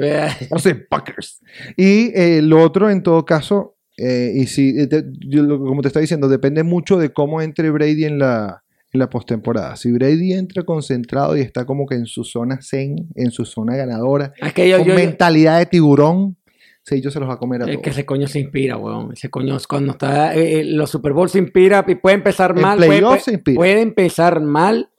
[0.52, 1.40] No sé, Packers.
[1.78, 5.82] Y eh, lo otro, en todo caso, eh, y si, eh, te- yo lo- como
[5.82, 8.64] te estaba diciendo, depende mucho de cómo entre Brady en la,
[8.96, 9.76] en la postemporada.
[9.76, 13.76] Si Brady entra concentrado y está como que en su zona zen, en su zona
[13.76, 16.38] ganadora, Es que yo, con yo- yo- mentalidad de tiburón,
[16.82, 17.84] sí, yo se los va a comer a es todos.
[17.84, 19.12] que ese coño se inspira, weón.
[19.14, 20.36] Ese coño es cuando está.
[20.36, 22.78] eh, eh, los Super Bowl se inspira y puede empezar mal.
[22.78, 22.98] Puede,
[23.32, 23.56] inspira.
[23.56, 24.90] puede empezar mal,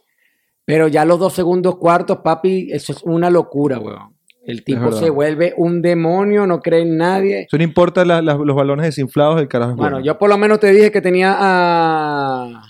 [0.65, 4.15] pero ya los dos segundos cuartos, papi, eso es una locura, weón.
[4.45, 7.43] El tipo se vuelve un demonio, no cree en nadie.
[7.49, 9.73] Eso no importa la- la- los balones desinflados del carajo.
[9.73, 10.07] es Bueno, bueno.
[10.07, 12.63] yo por lo menos te dije que tenía a,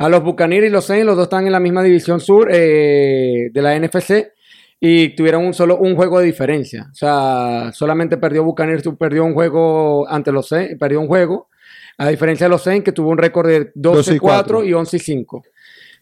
[0.00, 3.50] a los Buccaneers y los Saints, los dos están en la misma división sur eh,
[3.52, 4.32] de la NFC
[4.80, 6.88] y tuvieron un solo un juego de diferencia.
[6.90, 11.50] O sea, solamente perdió Buccaneers, perdió un juego ante los Saints, perdió un juego,
[11.98, 15.42] a diferencia de los Saints que tuvo un récord de 12 y 12-4 y 11-5.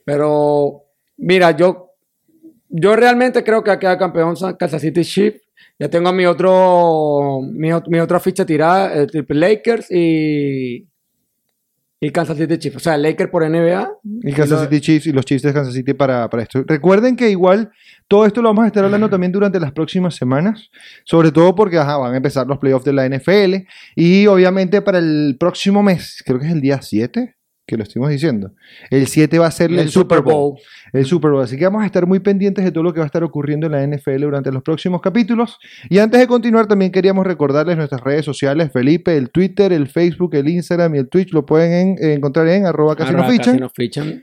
[0.05, 0.85] Pero
[1.17, 1.95] mira, yo,
[2.69, 5.41] yo realmente creo que queda campeón Kansas City Chiefs.
[5.77, 10.87] Ya tengo a mi otro, mi, mi otra ficha tirada, el Triple Lakers y,
[12.01, 12.77] y Kansas City Chiefs.
[12.77, 13.91] O sea, Lakers por NBA.
[14.23, 16.63] Y Kansas City Chiefs y los Chiefs de Kansas City para, para esto.
[16.67, 17.71] Recuerden que igual
[18.07, 20.71] todo esto lo vamos a estar hablando también durante las próximas semanas,
[21.05, 24.99] sobre todo porque ajá, van a empezar los playoffs de la NFL y obviamente para
[24.99, 27.37] el próximo mes, creo que es el día 7,
[27.69, 28.51] que lo estuvimos diciendo,
[28.91, 30.57] el 7 va a ser el, Super Bowl.
[30.93, 31.43] El Super Bowl.
[31.43, 33.67] Así que vamos a estar muy pendientes de todo lo que va a estar ocurriendo
[33.67, 35.59] en la NFL durante los próximos capítulos.
[35.91, 40.35] Y antes de continuar, también queríamos recordarles nuestras redes sociales, Felipe, el Twitter, el Facebook,
[40.35, 43.13] el Instagram y el Twitch lo pueden en- encontrar en arroba casi.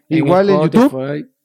[0.10, 0.92] Igual en YouTube.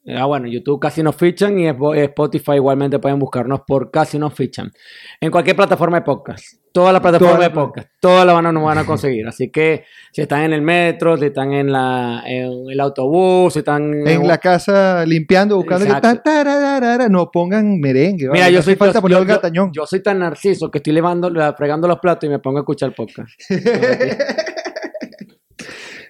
[0.03, 0.21] Spotify.
[0.21, 4.33] Ah, bueno, YouTube casi nos fichan y Spo- Spotify igualmente pueden buscarnos por casi nos
[4.33, 4.71] fichan.
[5.19, 6.45] En cualquier plataforma de podcast.
[6.73, 7.87] Todas las plataformas Todas de podcast.
[7.99, 9.27] Todas las van a, nos van a conseguir.
[9.27, 9.83] Así que
[10.13, 14.25] si están en el metro, si están en, la, en el autobús, si están En
[14.25, 18.29] la casa limpiando, buscando que ta- tararara, no pongan merengue.
[18.29, 21.29] Mira, yo soy, falta yo, poner yo- el yo soy tan narciso que estoy levando,
[21.57, 23.29] fregando los platos y me pongo a escuchar podcast.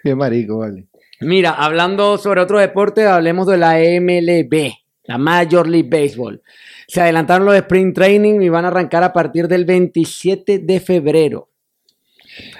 [0.03, 0.87] Qué marico, vale.
[1.21, 4.71] Mira, hablando sobre otro deporte, hablemos de la MLB,
[5.03, 6.41] la Major League Baseball.
[6.87, 11.49] Se adelantaron los Spring Training y van a arrancar a partir del 27 de febrero.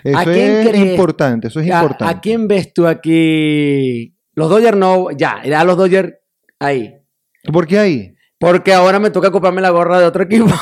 [0.04, 0.86] Eso ¿A quién es crees?
[0.91, 2.13] importante, eso es ¿A, importante.
[2.13, 4.13] a quién ves tú aquí?
[4.36, 6.13] Los Dodgers no, ya, ya los Dodgers
[6.60, 6.95] ahí.
[7.52, 8.13] ¿Por qué ahí?
[8.38, 10.47] Porque ahora me toca comprarme la gorra de otro equipo.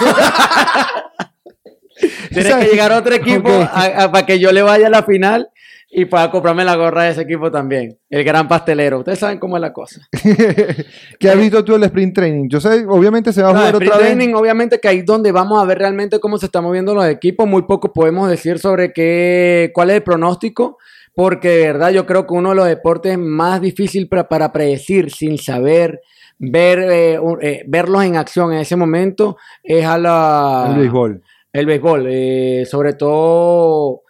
[2.30, 5.50] Tiene que llegar otro equipo a- a- para que yo le vaya a la final
[5.92, 7.98] y pueda comprarme la gorra de ese equipo también.
[8.10, 9.00] El gran pastelero.
[9.00, 10.02] Ustedes saben cómo es la cosa.
[11.20, 12.48] ¿Qué has visto tú el sprint training?
[12.50, 14.36] Yo sé, obviamente se va a No, jugar sprint otra training, vez.
[14.36, 17.48] obviamente que ahí es donde vamos a ver realmente cómo se están moviendo los equipos.
[17.48, 20.78] Muy poco podemos decir sobre qué, cuál es el pronóstico,
[21.16, 25.12] porque de verdad yo creo que uno de los deportes más difíciles para, para predecir
[25.12, 26.02] sin saber
[26.38, 31.22] ver eh, eh, verlos en acción en ese momento es a la El béisbol.
[31.52, 34.04] el béisbol, eh, sobre todo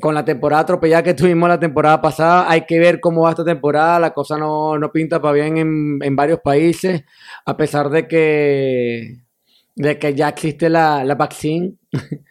[0.00, 3.44] con la temporada atropellada que tuvimos la temporada pasada, hay que ver cómo va esta
[3.44, 7.04] temporada, la cosa no, no pinta para bien en, en varios países,
[7.44, 9.20] a pesar de que,
[9.74, 11.74] de que ya existe la, la vaccine,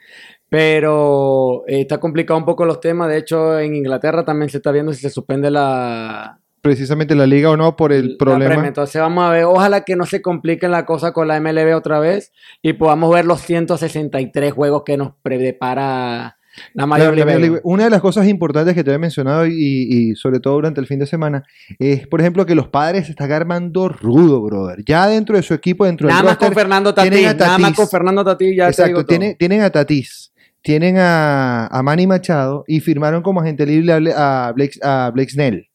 [0.49, 4.71] pero eh, está complicado un poco los temas, de hecho en Inglaterra también se está
[4.71, 8.67] viendo si se suspende la, Precisamente la liga o no por el problema.
[8.67, 11.99] Entonces vamos a ver, ojalá que no se complique la cosa con la MLB otra
[11.99, 12.31] vez
[12.63, 16.37] y podamos ver los 163 juegos que nos prepara
[16.73, 17.59] la Major La-.
[17.63, 20.87] Una de las cosas importantes que te había mencionado y, y sobre todo durante el
[20.87, 21.43] fin de semana
[21.79, 24.83] es, por ejemplo, que los padres se están armando rudo, brother.
[24.85, 27.57] Ya dentro de su equipo, dentro Nada del más roster, con Fernando tienen Tatís, nada
[27.57, 29.07] más con Fernando Tatís ya te Exacto, digo todo.
[29.07, 34.51] tiene- tienen a Tatís, tienen a, a Manny Machado y firmaron como agente libre a
[34.55, 35.67] Blake, a Blake Snell.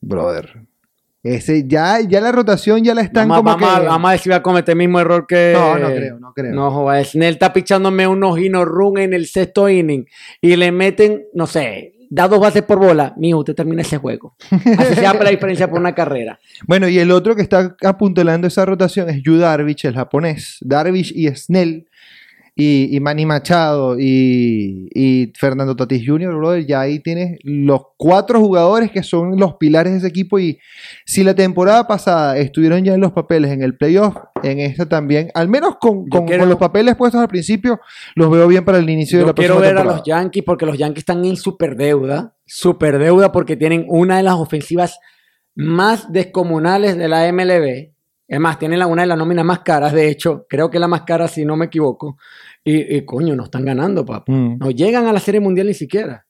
[0.00, 0.62] Brother.
[1.26, 3.86] Ese, ya, ya la rotación ya la están vamos, como vamos que...
[3.86, 5.52] a, vamos a ver si va a cometer el mismo error que...
[5.54, 6.54] No, no creo, no creo.
[6.54, 10.06] No, joder, Snell está pichándome unos hino run en el sexto inning
[10.40, 13.14] y le meten, no sé, da dos bases por bola.
[13.16, 14.36] Mijo, usted termina ese juego.
[14.78, 16.38] Así se da la diferencia por una carrera.
[16.66, 20.58] Bueno, y el otro que está apuntalando esa rotación es Yu Darvish, el japonés.
[20.62, 21.86] Darvish y Snell
[22.58, 28.40] y, y Manny Machado y, y Fernando Tatis Jr., brother, ya ahí tienes los cuatro
[28.40, 30.58] jugadores que son los pilares de ese equipo y
[31.04, 35.30] si la temporada pasada estuvieron ya en los papeles en el playoff, en esta también,
[35.34, 37.78] al menos con, Yo con- quiero- con los papeles puestos al principio,
[38.14, 39.98] los veo bien para el inicio de Yo la quiero próxima ver a temporada.
[39.98, 42.34] los Yankees porque los Yankees están en super deuda.
[42.46, 44.98] Super deuda porque tienen una de las ofensivas
[45.54, 47.92] más descomunales de la MLB.
[48.28, 50.88] Es más, tienen la- una de las nóminas más caras, de hecho, creo que la
[50.88, 52.18] más cara si no me equivoco.
[52.66, 54.24] Y, y, coño, no están ganando, papá.
[54.30, 54.58] Mm.
[54.58, 56.26] No llegan a la Serie Mundial ni siquiera.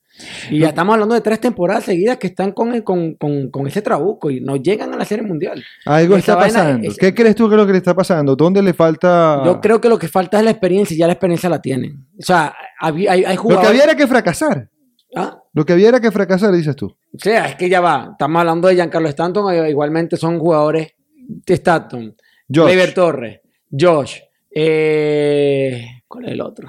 [0.50, 3.82] Y ya estamos hablando de tres temporadas seguidas que están con, con, con, con ese
[3.82, 5.62] trabuco y no llegan a la Serie Mundial.
[5.84, 6.88] Algo está pasando.
[6.88, 8.34] es- ¿Qué crees tú que es lo que le está pasando?
[8.36, 9.42] ¿Dónde le falta...?
[9.44, 12.06] Yo creo que lo que falta es la experiencia y ya la experiencia la tienen.
[12.18, 13.60] O sea, hay, hay Lo jugadores...
[13.68, 14.70] que había era que fracasar.
[15.14, 15.38] ¿Ah?
[15.52, 16.86] Lo que había era que fracasar, dices tú.
[16.86, 18.08] O sea, es que ya va.
[18.12, 22.14] Estamos hablando de Giancarlo Stanton, eh, igualmente son jugadores de Stanton.
[22.54, 24.16] Josh, Leiber Torres, Josh.
[24.50, 26.68] eh, ¿Cuál es el otro?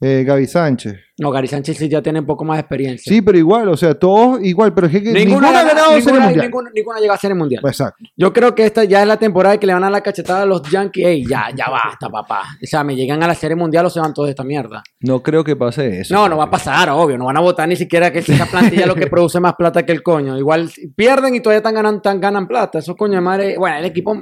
[0.00, 0.96] eh, Gaby Sánchez.
[1.18, 3.12] No, Gary Sánchez sí ya tiene un poco más de experiencia.
[3.12, 5.98] Sí, pero igual, o sea, todos igual, pero es que Ninguna, ninguno ha ganado Serie
[6.04, 6.46] ninguna, Mundial.
[6.46, 7.62] ninguna- ninguna llega a ser el mundial.
[7.64, 8.04] Exacto.
[8.16, 10.46] Yo creo que esta ya es la temporada que le van a la cachetada a
[10.46, 11.06] los Yankees.
[11.06, 12.42] Ey, ya, ya basta, papá.
[12.60, 14.82] O sea, me llegan a la serie mundial o se van todos de esta mierda.
[15.00, 16.12] No creo que pase eso.
[16.14, 17.16] No, no va a pasar, obvio.
[17.16, 19.86] No van a votar ni siquiera que esa plantilla es lo que produce más plata
[19.86, 20.36] que el coño.
[20.36, 22.80] Igual pierden y todavía están ganando, tan ganan plata.
[22.80, 23.56] Esos coño de madre.
[23.58, 24.16] Bueno, el equipo.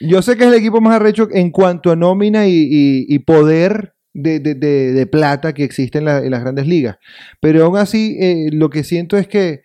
[0.00, 3.18] Yo sé que es el equipo más arrecho en cuanto a nómina y, y- y
[3.20, 6.96] poder de, de- de- de plata que existe en, la- en las grandes ligas.
[7.40, 9.62] Pero aún así, eh, lo que siento es que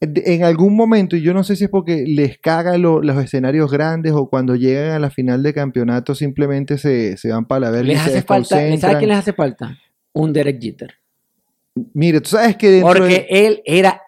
[0.00, 3.70] en algún momento, y yo no sé si es porque les caga lo- los escenarios
[3.70, 7.70] grandes o cuando llegan a la final de campeonato simplemente se, se van para la
[7.70, 8.56] verga Les hace falta.
[8.78, 9.78] ¿Sabes quién les hace falta?
[10.12, 10.94] Un Derek Jeter.
[11.94, 14.02] Mire, tú sabes que dentro Porque de- él era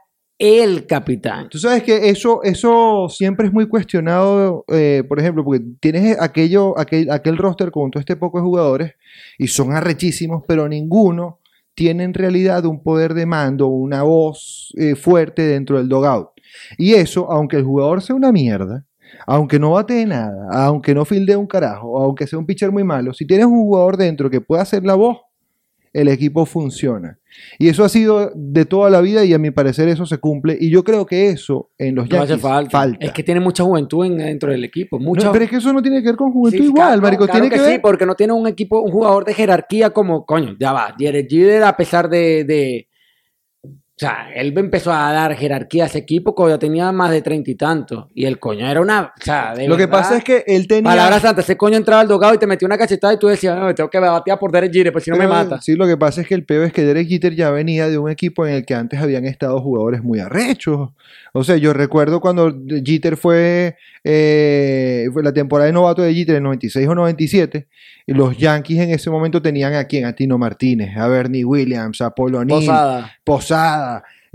[0.44, 1.48] el capitán.
[1.48, 6.78] Tú sabes que eso, eso siempre es muy cuestionado, eh, por ejemplo, porque tienes aquello,
[6.78, 8.92] aquel, aquel roster con todo este poco de jugadores
[9.38, 11.40] y son arrechísimos, pero ninguno
[11.74, 16.28] tiene en realidad un poder de mando, una voz eh, fuerte dentro del dogout.
[16.76, 18.85] Y eso, aunque el jugador sea una mierda,
[19.26, 23.14] aunque no bate nada, aunque no fildee un carajo, aunque sea un pitcher muy malo,
[23.14, 25.20] si tienes un jugador dentro que pueda hacer la voz,
[25.94, 27.18] el equipo funciona.
[27.59, 30.57] Y eso ha sido de toda la vida y a mi parecer eso se cumple.
[30.61, 32.70] Y yo creo que eso en los No hace Yankees falta.
[32.70, 33.07] falta.
[33.07, 34.98] Es que tiene mucha juventud en- dentro del equipo.
[34.98, 35.33] No, Mucha...
[35.33, 37.24] pero es que eso no tiene que ver con juventud Sí, igual, claro, marico.
[37.24, 37.72] claro tiene que, que, ver...
[37.76, 40.94] sí, porque no tiene un equipo, un jugador de jerarquía como, coño, ya va.
[40.98, 42.88] Derek Jeter, a pesar de, de-
[43.96, 47.22] O sea, él empezó a dar jerarquía a ese equipo cuando ya tenía más de
[47.22, 48.07] treinta y tantos.
[48.12, 49.12] Y el coño era una.
[49.16, 50.90] O sea, de Lo que pasa es que él tenía...
[50.90, 53.57] Palabras santas, ese coño entraba al dogado y te metía una cachetada y tú decías,
[53.57, 55.61] no, me tengo que batear por Derek Jeter, pues si no me mata.
[55.61, 57.96] Sí, lo que pasa es que el peor es que Derek Jeter ya venía de
[57.96, 60.90] un equipo en el que antes habían estado jugadores muy arrechos.
[61.33, 62.52] O sea, yo recuerdo cuando
[62.85, 67.68] Jeter fue, eh, fue la temporada de novato de Jeter en 96 o 97,
[68.07, 72.00] y los Yankees en ese momento tenían a quién, a Tino Martínez, a Bernie Williams,
[72.00, 72.70] a Polo O'Neill,
[73.24, 73.83] Posada.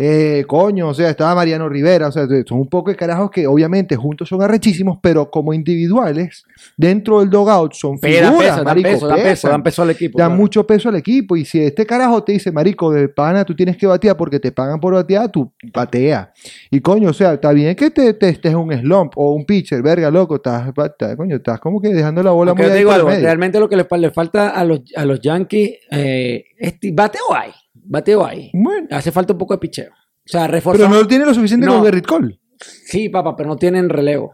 [0.01, 3.45] Eh, coño, o sea, estaba Mariano Rivera, o sea, son un poco de carajos que
[3.45, 6.45] obviamente juntos son arrechísimos, pero como individuales,
[6.77, 9.89] dentro del dogout son dan figuras, peso, dan marico, dan peso, pesan dan peso al
[9.89, 10.17] equipo.
[10.17, 10.39] da claro.
[10.39, 11.35] mucho peso al equipo.
[11.35, 14.53] Y si este carajo te dice, marico, de pana, tú tienes que batear porque te
[14.53, 16.31] pagan por batear, tú batea.
[16.71, 19.81] Y coño, o sea, está bien que te, te estés un slump o un pitcher,
[19.81, 22.91] verga, loco, estás, estás- coño, estás como que dejando la bola muy yo te digo
[22.91, 23.23] algo, medio.
[23.23, 26.91] realmente lo que le, fa- le falta a los, a los Yankees, eh, es ti-
[26.91, 27.51] bateo hay,
[27.89, 28.51] bateo hay.
[28.53, 29.91] Bueno, Hace falta un poco de picheo.
[29.91, 30.87] O sea, reforzar.
[30.87, 31.73] pero no tiene lo suficiente No.
[31.75, 32.39] con Gerrit Cole.
[32.59, 34.33] Sí, papá, pero no tienen relevo.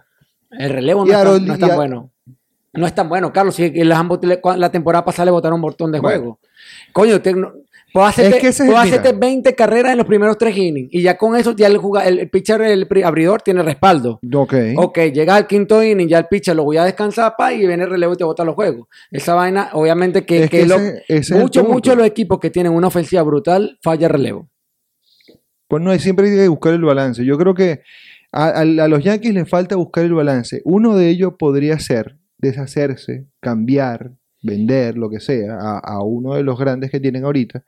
[0.52, 2.12] El relevo no, es tan- Harold- no es y tan a- bueno.
[2.74, 3.56] No es tan bueno, Carlos.
[3.56, 4.20] Si las ambos-
[4.58, 6.20] la temporada pasada le botaron un montón de Bueno.
[6.20, 6.39] juegos.
[6.91, 7.54] Coño, te- no-
[7.93, 9.00] puedo hacerte, Es que ese es puedo el- mira.
[9.02, 10.89] hacerte 20 carreras en los primeros tres innings.
[10.91, 14.19] Y ya con eso, ya el, el, el pitcher, el abridor, tiene respaldo.
[14.34, 14.54] Ok.
[14.78, 17.84] Ok, llega al quinto inning, ya el pitcher lo voy a descansar, pa, y viene
[17.84, 18.88] el relevo y te bota los juegos.
[19.12, 22.74] Esa vaina, obviamente, que, Es que que lo- ese- ese muchos, los equipos que tienen
[22.74, 24.50] una ofensiva brutal, falla relevo.
[25.67, 27.26] Pues no, siempre hay que buscar el balance.
[27.26, 27.82] Yo creo que
[28.32, 30.62] a, a- a los Yankees les falta buscar el balance.
[30.65, 34.12] Uno de ellos podría ser deshacerse, cambiar,
[34.46, 37.64] vender, lo que sea, a, a uno de los grandes que tienen ahorita.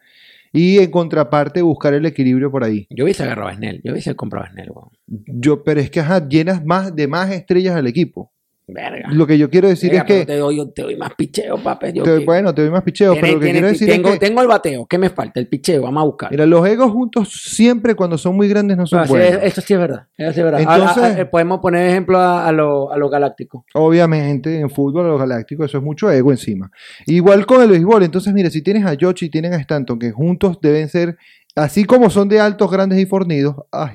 [0.53, 2.87] Y en contraparte buscar el equilibrio por ahí.
[2.89, 4.69] Yo hubiese agarrado a Snell, yo hubiese comprado a Snell.
[5.05, 8.31] Yo, pero es que ajá, llenas más de más estrellas al equipo.
[8.69, 9.07] Verga.
[9.13, 11.93] Lo que yo quiero decir Verga, es que, te doy, te doy más picheo, papi.
[11.93, 14.19] Yo te- que- bueno, te doy más picheo, pero lo que quiero decir tengo, es
[14.19, 15.39] que, tengo el bateo, ¿qué me falta?
[15.39, 16.31] El picheo, vamos a buscar.
[16.31, 19.41] mira, los egos juntos siempre cuando son muy grandes no son Ah, sí, buenos.
[19.41, 20.07] eso sí es verdad.
[20.17, 20.59] Eso sí es verdad.
[20.59, 23.63] Entonces- Ah, ah, podemos poner ejemplo a, a lo- a los galácticos.
[23.73, 26.69] Obviamente, en fútbol, a los galácticos, eso es mucho ego encima.
[27.05, 28.03] Igual con el béisbol.
[28.03, 31.17] Entonces, mire, si tienes a Yoshi y tienes a Stanton, que juntos deben ser,
[31.55, 33.91] así como son de altos, grandes y fornidos, ay,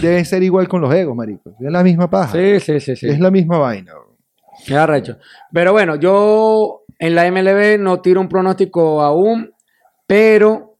[0.00, 1.50] deben ser igual con los egos, marico.
[1.60, 2.32] Es la misma paja.
[2.32, 3.08] Sí, sí, sí, sí.
[3.08, 3.92] Es la misma vaina.
[4.66, 5.18] Qué arrecho.
[5.52, 9.52] Pero bueno, yo en la MLB no tiro un pronóstico aún,
[10.06, 10.76] pero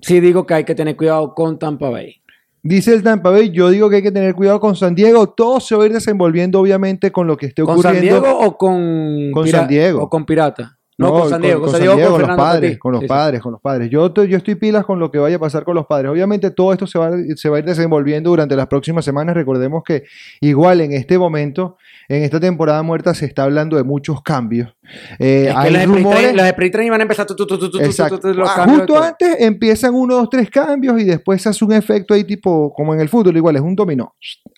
[0.00, 2.22] sí digo que hay que tener cuidado con Tampa Bay.
[2.62, 5.28] Dice el Tampa Bay, yo digo que hay que tener cuidado con San Diego.
[5.28, 8.20] Todo se va a ir desenvolviendo, obviamente, con lo que esté ¿Con San ocurriendo.
[8.20, 10.02] Diego o con, Con San Diego.
[10.02, 10.75] O con Pirata?
[10.98, 11.60] No, con San Diego.
[11.60, 13.08] Con, San Diego, con, con los padres, con los Sí, sí.
[13.08, 13.90] padres, con los padres.
[13.90, 16.10] Yo, yo estoy pilas con lo que vaya a pasar con los padres.
[16.10, 19.34] Obviamente todo esto se va, se va a ir desenvolviendo durante las próximas semanas.
[19.34, 20.04] Recordemos que
[20.40, 21.76] igual en este momento,
[22.08, 24.74] en esta temporada muerta, se está hablando de muchos cambios.
[25.18, 26.34] Eh, hay pre-train- rumores.
[26.34, 28.32] los de pre-train van a empezar tu, tu, tu, Exacto.
[28.32, 31.72] los Ah, de justo antes empiezan uno, dos, tres cambios y después se hace un
[31.72, 34.14] efecto ahí tipo como en el fútbol, igual es un dominó.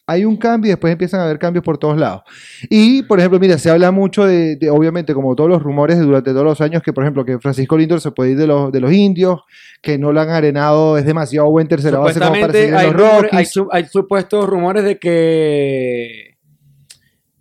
[0.06, 2.22] Hay un cambio y después empiezan a haber cambios por todos lados.
[2.70, 6.27] Y, por ejemplo, mira, se habla mucho de, de, obviamente, como todos los rumores de
[6.28, 8.70] durante todos los años, que, por ejemplo, que Francisco Lindor se puede ir de los,
[8.72, 9.40] de los indios,
[9.82, 12.78] que no lo han arenado, es demasiado buen tercera base como para Supuestamente seguir en
[12.80, 13.50] hay, los rumores- hay, Rockies.
[13.52, 16.36] su- hay supuestos rumores de que.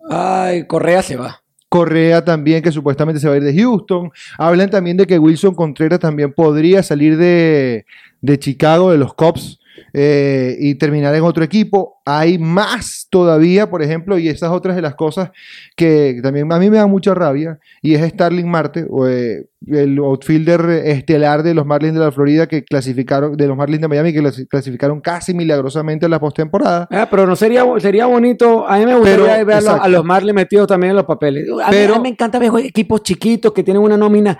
[0.10, 1.42] Ay, Correa se va.
[1.70, 4.10] Correa también, que supuestamente se va a ir de Houston.
[4.38, 7.86] Hablan también de que Wilson Contreras también podría salir de,
[8.22, 9.60] de Chicago, de los Cubs,
[9.94, 12.02] eh, y terminar en otro equipo.
[12.06, 15.32] Hay más todavía, por ejemplo, y esas otras de las cosas
[15.76, 19.98] que también a mí me da mucha rabia, y es Starling Marte, o, eh, el
[19.98, 24.14] outfielder estelar de los Marlins de la Florida, que clasificaron, de los Marlins de Miami,
[24.14, 26.88] que clasi- clasificaron casi milagrosamente en la postemporada.
[26.92, 28.68] Ah, pero no sería, sería bonito.
[28.68, 31.06] A mí me gustaría Pero, ver a los, a los Marley metidos también en los
[31.06, 31.46] papeles.
[31.50, 34.38] A, mí- Pero- a mí me encanta ver equipos chiquitos que tienen una nómina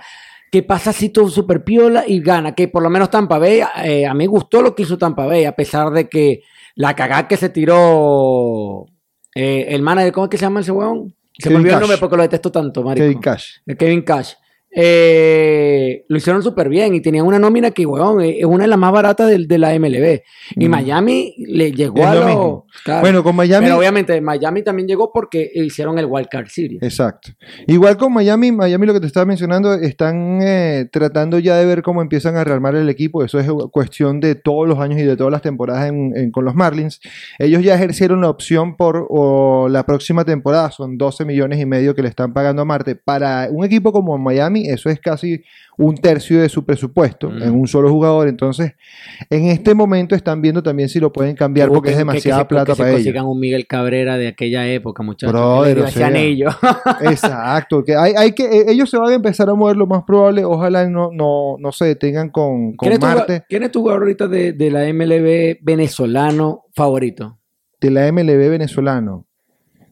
[0.50, 2.54] que pasa así todo súper piola y gana.
[2.54, 5.44] Que por lo menos Tampa Bay, eh, a mí gustó lo que hizo Tampa Bay,
[5.44, 6.42] a pesar de que
[6.74, 8.86] la cagada que se tiró
[9.34, 11.14] eh, el manager, ¿cómo es que se llama ese huevón?
[11.38, 13.04] Se me Kevin olvidó el nombre porque lo detesto tanto, marico.
[13.04, 13.58] Kevin Cash.
[13.78, 14.34] Kevin Cash.
[14.70, 18.78] Eh, lo hicieron súper bien y tenían una nómina que, weón, es una de las
[18.78, 20.20] más baratas de, de la MLB.
[20.56, 20.70] Y Mm.
[20.70, 23.00] Miami le llegó Es a lo lo- claro.
[23.00, 23.66] Bueno, con Miami.
[23.66, 26.82] Pero obviamente Miami también llegó porque hicieron el Wild Card Series.
[26.82, 27.30] Exacto.
[27.66, 31.82] Igual con Miami, Miami lo que te estaba mencionando, están eh, tratando ya de ver
[31.82, 33.24] cómo empiezan a rearmar el equipo.
[33.24, 36.44] Eso es cuestión de todos los años y de todas las temporadas en- en- con
[36.44, 37.00] los Marlins.
[37.38, 41.94] Ellos ya ejercieron la opción por o, la próxima temporada, son 12 millones y medio
[41.94, 42.94] que le están pagando a Marte.
[42.96, 45.42] Para un equipo como Miami, eso es casi
[45.76, 47.42] un tercio de su presupuesto Mm.
[47.42, 48.26] en un solo jugador.
[48.26, 48.72] Entonces,
[49.30, 52.44] en este momento están viendo también si lo pueden cambiar porque es Que- demasiada que
[52.44, 52.98] se- plata que se para ellos.
[53.00, 55.32] consigan un Miguel Cabrera de aquella época, muchachos.
[55.32, 56.48] Brother, o sea, anillo.
[57.02, 60.02] Exacto, que hay, hay que eh, ellos se van a empezar a mover lo más
[60.04, 63.70] probable, ojalá no, no, no se detengan con, con ¿Quién es, tu, Marte ¿Quién es
[63.70, 67.38] tu jugador ahorita de, de la MLB venezolano favorito?
[67.80, 69.24] de la MLB venezolano.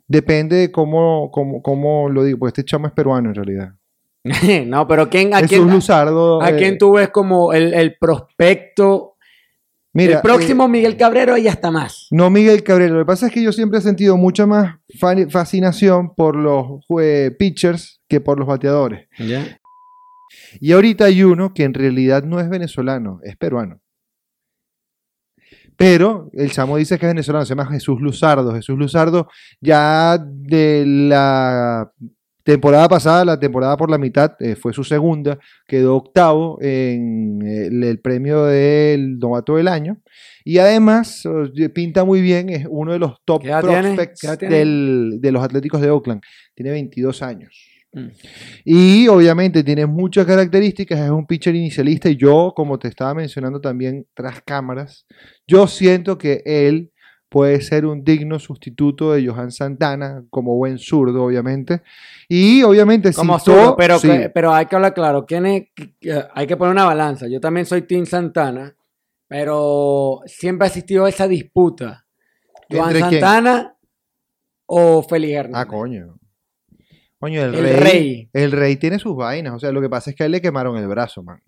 [0.09, 3.75] Depende de cómo, cómo, cómo lo digo, porque este chamo es peruano en realidad.
[4.67, 6.43] no, pero ¿quién, a, quién, Luzardo.
[6.43, 9.17] a eh, quién tú ves como el, el prospecto?
[9.93, 12.07] mira, el próximo eh, Miguel Cabrero y hasta más.
[12.11, 15.29] no Miguel Cabrera, lo que pasa es que yo siempre he sentido mucha más fa-
[15.31, 19.09] fascinación por los eh, pitchers que por los bateadores.
[19.19, 19.59] ¿Ya?
[20.61, 23.81] Y ahorita hay uno que en realidad no es venezolano, es peruano.
[25.79, 28.55] Pero el chamo dice que es venezolano, se llama Jesús Luzardo.
[28.55, 29.29] Jesús Luzardo
[29.61, 31.93] ya de la
[32.47, 35.37] temporada pasada, la temporada por la mitad, eh, fue su segunda,
[35.67, 39.99] quedó octavo en el, el premio del novato del año.
[40.45, 41.27] Y además
[41.57, 46.23] eh, pinta muy bien, es uno de los top prospects de los Atléticos de Oakland.
[46.55, 47.67] Tiene 22 años.
[47.93, 48.07] Mm.
[48.65, 53.61] Y obviamente tiene muchas características, es un pitcher inicialista y yo, como te estaba mencionando
[53.61, 55.05] también tras cámaras,
[55.49, 56.93] yo siento que él
[57.37, 61.83] puede ser un digno sustituto de Johan Santana, como buen zurdo, obviamente.
[62.31, 65.27] Y obviamente Como citó- zurdo, pero, sí, que- pero hay que hablar claro.
[65.27, 65.69] ¿quién es-
[66.01, 67.27] que- hay que poner una balanza.
[67.29, 68.75] Yo también soy Team Santana,
[69.29, 72.07] pero siempre ha existido esa disputa.
[72.71, 72.99] Joan.
[72.99, 73.77] Santana
[74.65, 75.61] o Félix Hernández.
[75.61, 76.19] Ah, coño.
[77.19, 78.31] Coño, el, El rey, rey.
[78.33, 79.53] El rey tiene sus vainas.
[79.55, 81.41] O sea, lo que pasa es que a él le quemaron el brazo, man.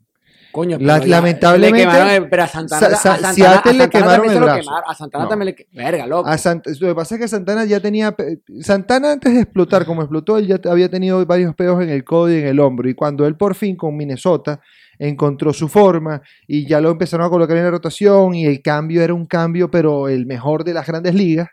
[0.59, 4.17] Coño, La- lamentablemente, le quemaron pero a Santana, Sa- Sa- a Santana, a le quemaron
[4.27, 4.61] también el brazo.
[4.61, 5.31] quemaron, A Santana No.
[5.31, 6.29] también le que- Verga, loco.
[6.29, 8.17] A Sant- lo que pasa es que Santana ya tenía.
[8.61, 12.33] Santana antes de explotar, como explotó, él ya había tenido varios peos en el codo
[12.33, 12.89] y en el hombro.
[12.89, 14.61] Y cuando él por fin con Minnesota
[14.99, 19.01] encontró su forma y ya lo empezaron a colocar en la rotación y el cambio
[19.01, 21.49] era un cambio, pero el mejor de las grandes ligas.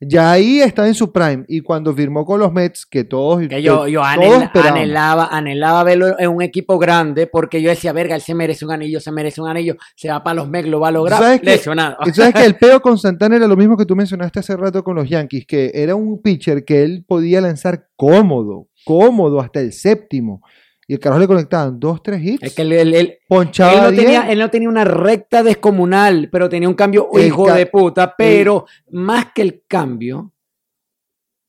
[0.00, 1.44] Ya ahí está en su prime.
[1.48, 3.46] Y cuando firmó con los Mets, que todos.
[3.48, 8.14] Que yo, yo todos anhelaba, anhelaba verlo en un equipo grande porque yo decía, verga,
[8.14, 10.80] él se merece un anillo, se merece un anillo, se va para los Mex, lo
[10.80, 11.40] va a lograr.
[11.42, 11.96] Lesionado.
[12.06, 14.84] Y sabes que el peo con Santana era lo mismo que tú mencionaste hace rato
[14.84, 19.72] con los Yankees, que era un pitcher que él podía lanzar cómodo, cómodo hasta el
[19.72, 20.42] séptimo.
[20.90, 22.42] Y el carajo le conectaban dos, tres hits.
[22.42, 24.04] Es que él, él- él- ponchaba él no 10.
[24.04, 27.66] tenía, él no tenía una recta descomunal, pero tenía un cambio El hijo ca- de
[27.66, 28.14] puta.
[28.16, 30.32] Pero más que el cambio,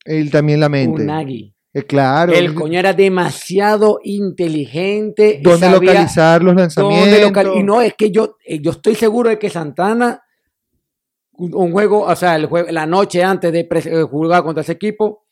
[0.03, 1.03] Él también la mente.
[1.03, 1.53] Unagi.
[1.73, 2.33] Eh, claro.
[2.33, 5.39] El coño era demasiado inteligente.
[5.43, 7.21] ¿Dónde localizar los lanzamientos?
[7.21, 10.21] local- Y no, es que yo, eh, yo estoy seguro de que Santana,
[11.33, 14.73] un un juego, o sea, el juego, la noche antes de eh, jugar contra ese
[14.73, 15.25] equipo,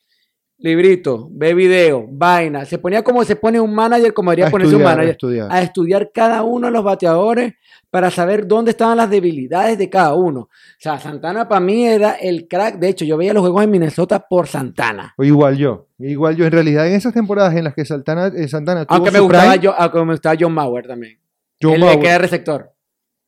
[0.60, 2.66] librito, ve video, vaina.
[2.66, 5.12] Se ponía como se pone un manager, como debería a ponerse un estudiar, a manager,
[5.12, 5.48] estudiar.
[5.52, 7.54] a estudiar cada uno de los bateadores
[7.90, 10.42] para saber dónde estaban las debilidades de cada uno.
[10.42, 12.80] O sea, Santana para mí era el crack.
[12.80, 15.14] De hecho, yo veía los juegos en Minnesota por Santana.
[15.18, 15.88] O igual yo.
[16.00, 16.46] Igual yo.
[16.46, 19.24] En realidad, en esas temporadas en las que Santana, eh, Santana tuvo Aunque me su
[19.24, 21.20] gustaba, prime, yo, aunque me gustaba John Mauer también.
[21.62, 22.74] John Él Mauer, que era receptor.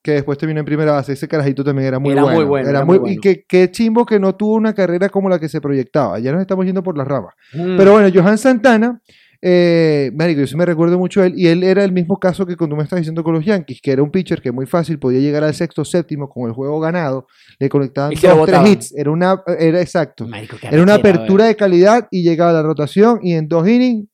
[0.01, 1.13] Que después terminó en primera base.
[1.13, 2.47] Ese carajito también era muy Era muy bueno.
[2.47, 3.21] bueno, Era era muy, muy Y bueno.
[3.21, 6.19] que, qué chimbo que no tuvo una carrera como la que se proyectaba.
[6.19, 7.33] Ya nos estamos yendo por las ramas.
[7.53, 7.77] Mm.
[7.77, 9.01] Pero bueno, Johan Santana,
[9.41, 12.45] eh, marico, yo sí me recuerdo mucho a él, y él era el mismo caso
[12.45, 14.99] que cuando me estás diciendo con los Yankees, que era un pitcher que muy fácil
[14.99, 17.27] podía llegar al sexto, séptimo con el juego ganado,
[17.57, 22.07] le conectaban dos, tres hits, era una, era exacto, Marico, era una apertura de calidad
[22.11, 24.07] y llegaba a la rotación y en dos innings.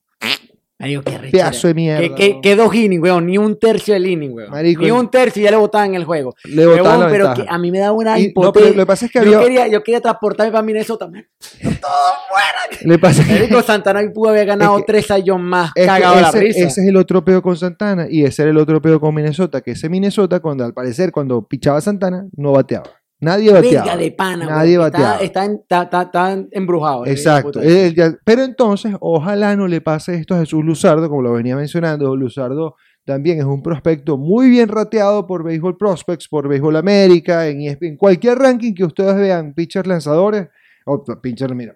[0.78, 1.44] Marico, qué arrechera.
[1.52, 2.02] pedazo de mierda.
[2.02, 3.26] ¿Qué, qué, qué dos innings, weón?
[3.28, 4.52] Ni un tercio del inning, weón.
[4.52, 6.36] Marico, Ni un tercio y ya le botaban en el juego.
[6.44, 7.48] le botaban la pero ventaja.
[7.48, 8.72] que a mí me da una Y- no, impotencia.
[8.72, 11.26] lo que pasa es que yo, había, quería, yo quería transportarme para Minnesota, man.
[12.82, 15.88] le pasa que- Marico, Santana pudo haber ganado Es que- tres años más Es que
[15.88, 16.60] cagado la ese, risa.
[16.60, 19.62] ese es el otro peo con Santana y ese era el otro peo con Minnesota,
[19.62, 22.90] que ese Minnesota, cuando al parecer, cuando pichaba Santana, no bateaba.
[23.26, 23.86] Nadie bateaba.
[23.86, 25.18] Verga de pana, Nadie bateaba.
[25.18, 27.06] Está, está, está, embrujado.
[27.06, 27.62] Exacto.
[27.62, 31.56] Eh, ya- pero entonces, ojalá no le pase esto a Jesús Luzardo, como lo venía
[31.56, 32.16] mencionando.
[32.16, 37.62] Luzardo también es un prospecto muy bien rateado por Baseball Prospects, por Baseball América, en,
[37.80, 40.48] en cualquier ranking que ustedes vean, pitchers lanzadores,
[40.86, 41.76] o pitcher, mira,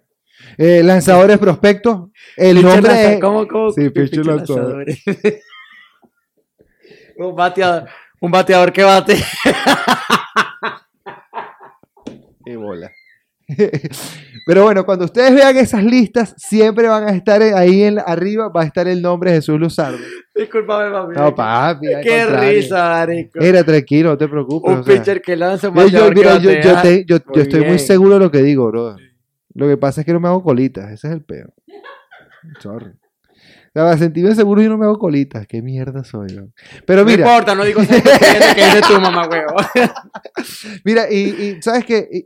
[0.57, 2.09] Eh, lanzadores prospectos.
[2.37, 3.19] El Pitcher nombre lanza- es...
[3.21, 3.71] ¿Cómo, cómo?
[3.71, 4.85] Sí, pitcher Pitcher lanzador.
[4.87, 5.03] lanzadores.
[7.17, 7.89] un bateador.
[8.21, 9.15] Un bateador que bate.
[12.49, 12.91] Qué bola.
[14.47, 18.63] Pero bueno, cuando ustedes vean esas listas, siempre van a estar ahí en, arriba, va
[18.63, 19.99] a estar el nombre de Jesús Luzardo.
[20.33, 21.13] Disculpame, papi.
[21.15, 21.87] No, papi.
[22.01, 22.49] Qué contrario.
[22.49, 23.39] risa, marico.
[23.39, 24.73] Mira, tranquilo, no te preocupes.
[24.73, 24.95] un o sea.
[24.95, 26.81] pitcher que lanza un Yo, mira, yo, yo batea.
[26.81, 28.95] te- yo- yo Muy estoy muy seguro de lo que digo, bro.
[29.53, 31.53] Lo que pasa es que no me hago colitas, ese es el peor.
[32.61, 32.93] Sorry.
[33.73, 35.45] Para sentirme seguro yo no me hago colitas.
[35.47, 36.49] Qué mierda soy, bro.
[36.85, 39.55] Pero No mira, importa, no digo que es de tu mamá, huevo.
[40.83, 41.17] mira, y,
[41.57, 42.25] y sabes que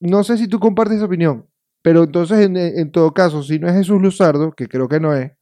[0.00, 1.46] no sé si tú compartes esa opinión,
[1.82, 5.14] pero entonces en, en todo caso, si no es Jesús Luzardo, que creo que no
[5.14, 5.32] es,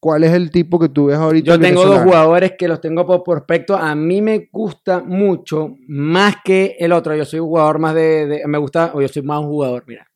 [0.00, 1.52] ¿cuál es el tipo que tú ves ahorita?
[1.52, 3.76] Yo tengo dos jugadores que los tengo por prospecto.
[3.76, 7.14] A mí me gusta mucho más que el otro.
[7.16, 8.26] Yo soy un jugador más de.
[8.26, 8.92] de- me gusta.
[8.94, 10.06] O yo soy más un jugador, mira.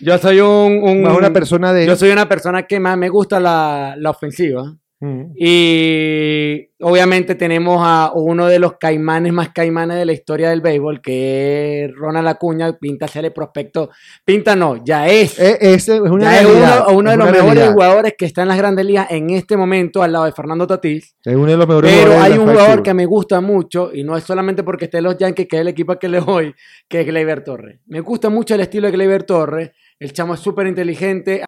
[0.00, 0.80] Yo soy un.
[0.82, 1.86] un- Más una persona de.
[1.86, 4.76] Yo soy una persona que más me gusta la, la ofensiva.
[5.02, 5.32] Mm.
[5.34, 11.00] Y obviamente tenemos a uno de los caimanes más caimanes de la historia del béisbol,
[11.00, 12.70] que es Ronald Acuña.
[12.78, 13.88] Pinta ser el prospecto.
[14.26, 15.38] Pinta no, ya es.
[15.38, 17.72] Eh, es una ya es realidad, uno, de los mejores realidad.
[17.72, 21.16] jugadores que está en las grandes ligas en este momento al lado de Fernando Tatís.
[21.24, 24.18] Es uno de los mejores Pero hay un jugador que me gusta mucho, y no
[24.18, 26.54] es solamente porque esté en los Yankees, que es el equipo que le voy,
[26.88, 27.80] que es Gleyber Torres.
[27.86, 29.70] Me gusta mucho el estilo de Gleyber Torres.
[30.00, 31.44] El chamo es súper inteligente,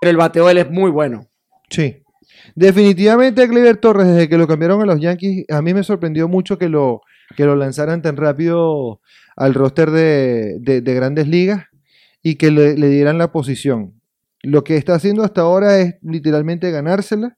[0.00, 1.26] pero el bateo él es muy bueno.
[1.70, 1.98] Sí.
[2.56, 6.58] Definitivamente Gleyber Torres, desde que lo cambiaron a los Yankees, a mí me sorprendió mucho
[6.58, 7.02] que lo,
[7.36, 9.00] que lo lanzaran tan rápido
[9.36, 11.66] al roster de, de- de grandes ligas
[12.22, 13.94] y que le, dieran la posición.
[14.42, 17.36] Lo que está haciendo hasta ahora es literalmente ganársela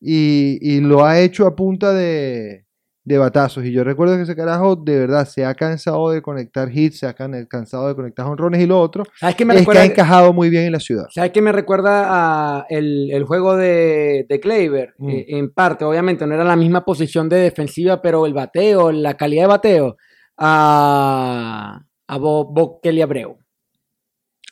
[0.00, 2.65] y lo ha hecho a punta de,
[3.06, 3.64] de batazos.
[3.64, 7.06] Y yo recuerdo que ese carajo de verdad se ha cansado de conectar hits, se
[7.06, 9.04] ha can- cansado de conectar honrones y lo otro.
[9.18, 9.82] ¿Sabes qué me es que recuerda?
[9.82, 11.06] ha encajado muy bien en la ciudad.
[11.14, 14.94] ¿Sabes qué me recuerda a el, el juego de, de Gleyber?
[14.98, 15.08] Mm.
[15.08, 19.14] Eh, en parte, obviamente, no era la misma posición de defensiva, pero el bateo, la
[19.16, 19.96] calidad de bateo,
[20.38, 23.38] a, a Bo, Bo Kelly Abreu.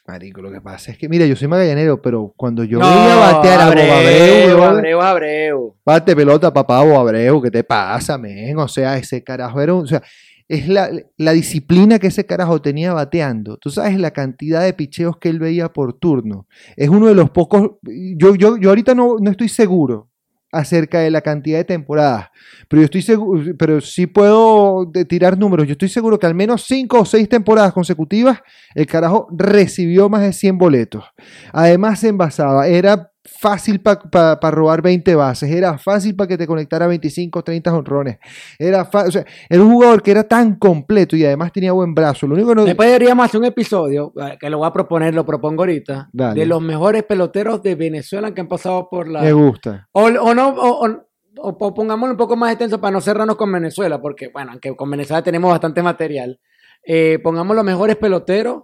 [0.07, 3.17] Marico, lo que pasa es que, mira, yo soy magallanero, pero cuando yo No, veía
[3.17, 5.77] batear a Bob Abreu, brother, Abreu, Abreu.
[5.85, 8.59] bate pelota, papá, Bob Abreu, ¿qué te pasa, men?
[8.59, 10.03] O sea, ese carajo era un, o sea,
[10.47, 13.57] es la, la disciplina que ese carajo tenía bateando.
[13.57, 16.47] Tú sabes la cantidad de picheos que él veía por turno.
[16.77, 20.11] Es uno de los pocos, yo, yo, yo ahorita no, no estoy seguro
[20.55, 22.29] acerca de la cantidad de temporadas,
[22.69, 25.67] pero yo estoy seguro, pero sí puedo tirar números.
[25.67, 28.41] Yo estoy seguro que al menos cinco o seis temporadas consecutivas
[28.75, 31.05] el carajo recibió más de 100 boletos.
[31.53, 33.11] Además se envasaba, era
[33.45, 38.19] fácil para robar 20 bases, era fácil para que te conectara 25, 30 honrones.
[38.59, 42.27] Era, o sea, era un jugador que era tan completo y además tenía buen brazo.
[42.27, 45.15] Lo único que no, Después deberíamos hacer un episodio, eh, que lo voy a proponer,
[45.15, 46.41] lo propongo ahorita, Dale.
[46.41, 49.21] de los mejores peloteros de Venezuela que han pasado por la...
[49.21, 49.89] me gusta.
[49.93, 51.05] O, o no, o, o-
[51.37, 54.75] o po- pongámoslo un poco más extenso para no cerrarnos con Venezuela, porque, bueno, aunque
[54.75, 56.41] con Venezuela tenemos bastante material,
[56.87, 58.63] eh, pongamos los mejores peloteros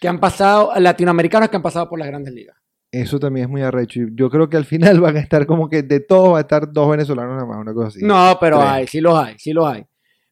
[0.00, 2.56] que han pasado, latinoamericanos que han pasado por las grandes ligas.
[2.90, 4.00] Eso también es muy arrecho.
[4.00, 6.40] y Yo creo que al final van a estar como que de todos va a
[6.42, 8.00] estar dos venezolanos nada más, una cosa así.
[8.02, 8.70] No, pero Tres.
[8.70, 9.84] hay, sí los hay, sí los hay.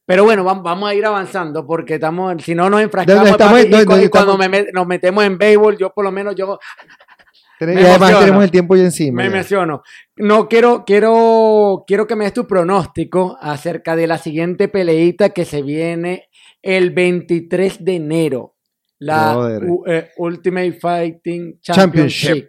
[0.07, 3.67] Pero bueno, vam- vamos a ir avanzando porque estamos, si no nos enfrascamos estamos- papi,
[3.67, 6.35] y no, no, cuando estamos- me met- nos metemos en béisbol, yo por lo menos
[6.37, 6.59] yo
[7.59, 9.23] Ten- me y además tenemos el tiempo ya encima.
[9.23, 9.35] me ya.
[9.35, 9.83] menciono.
[10.17, 15.45] No quiero, quiero, quiero que me des tu pronóstico acerca de la siguiente peleita que
[15.45, 16.29] se viene
[16.63, 18.55] el 23 de enero.
[18.99, 19.33] La.
[19.69, 22.49] U- eh, Ultimate Fighting Championship.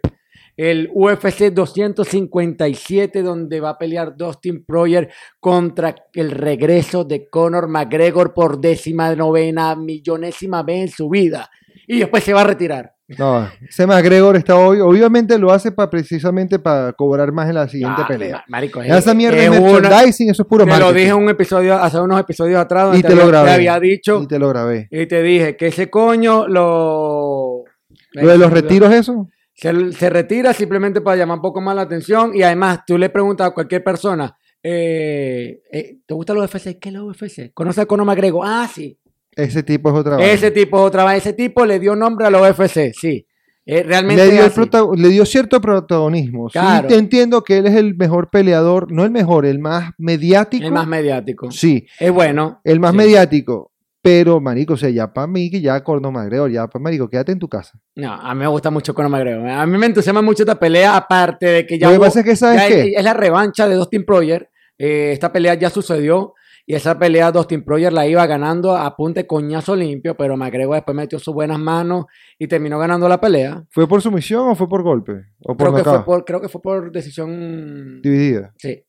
[0.56, 8.34] El UFC 257, donde va a pelear Dustin Poirier contra el regreso de Conor McGregor
[8.34, 11.48] por décima novena, millonésima vez en su vida.
[11.86, 12.92] Y después se va a retirar.
[13.16, 17.66] No, ese McGregor está hoy, obviamente lo hace para precisamente para cobrar más en la
[17.66, 18.36] siguiente Ah, pelea.
[18.36, 21.14] ma- Marico, es- Esa mierda es una- merchandising, eso es puro Te lo dije en
[21.16, 23.54] un episodio, hace unos episodios atrás, donde Y te, te lo había, te grabé.
[23.54, 24.88] había dicho Y te lo grabé.
[24.90, 27.64] y te dije que ese coño lo...
[28.12, 29.28] Lo de los retiros, eso.
[29.54, 33.08] Se, se retira simplemente para llamar un poco más la atención y además tú le
[33.08, 36.78] preguntas a cualquier persona, eh, eh, ¿te gusta los UFC?
[36.78, 37.52] ¿Qué es los UFC?
[37.54, 38.44] ¿Conoces a Conor McGregor?
[38.46, 38.98] Ah, sí.
[39.38, 40.32] Ese tipo es otra vaina.
[40.32, 43.24] Ese tipo, otra vez, ese tipo le dio nombre a los UFC, sí.
[43.64, 44.54] Eh, realmente le dio, es el así.
[44.70, 46.48] prota- le dio cierto protagonismo.
[46.48, 46.88] Sí, Claro.
[46.88, 50.64] te entiendo que él es el mejor peleador, no el mejor, el más mediático.
[50.66, 51.50] el más mediático.
[51.50, 52.60] Sí, Es bueno.
[52.64, 52.96] el más Sí.
[52.96, 53.70] mediático.
[54.00, 57.32] Pero, marico, o sea, ya para mí, que ya Corno McGregor, ya para marico, quédate
[57.32, 57.78] en tu casa.
[57.96, 59.48] No, a mí me gusta mucho Conor McGregor.
[59.48, 62.24] A mí me entusiasma mucho esta pelea, aparte de que ya Lo que pasa es
[62.24, 62.80] que, ¿sabes qué?
[62.92, 64.48] es, es la revancha de Dustin Poirier.
[64.78, 66.32] Eh, esta pelea ya sucedió
[66.70, 70.94] Y esa pelea Dustin Poirier la iba ganando a punte coñazo limpio, pero McGregor después
[70.94, 72.04] metió sus buenas manos
[72.38, 73.64] y terminó ganando la pelea.
[73.70, 75.28] ¿Fue por sumisión o fue por golpe?
[75.44, 78.02] ¿O por Creo que, fue por, creo que fue por decisión.
[78.02, 78.52] Dividida.
[78.58, 78.84] Sí,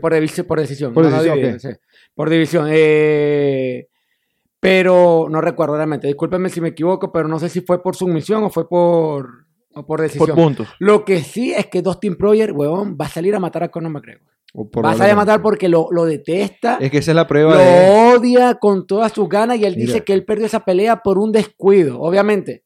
[0.00, 0.12] por,
[0.46, 0.94] por decisión.
[0.94, 1.60] Por no, decisión, dividida, ok.
[1.60, 1.68] sí.
[2.14, 2.68] Por división.
[2.70, 3.88] Eh,
[4.60, 6.06] pero no recuerdo realmente.
[6.06, 9.84] Discúlpenme si me equivoco, pero no sé si fue por sumisión o fue por, o
[9.84, 10.28] por decisión.
[10.28, 10.68] Por puntos.
[10.78, 13.90] Lo que sí es que Dustin Poirier, huevón, va a salir a matar a Conor
[13.90, 14.34] McGregor.
[14.56, 17.58] O Va a matar porque lo, lo detesta, Es que esa es la prueba lo
[17.58, 18.14] de.
[18.16, 19.86] odia con todas sus ganas y él Mira.
[19.86, 22.00] dice que él perdió esa pelea por un descuido.
[22.00, 22.63] Obviamente.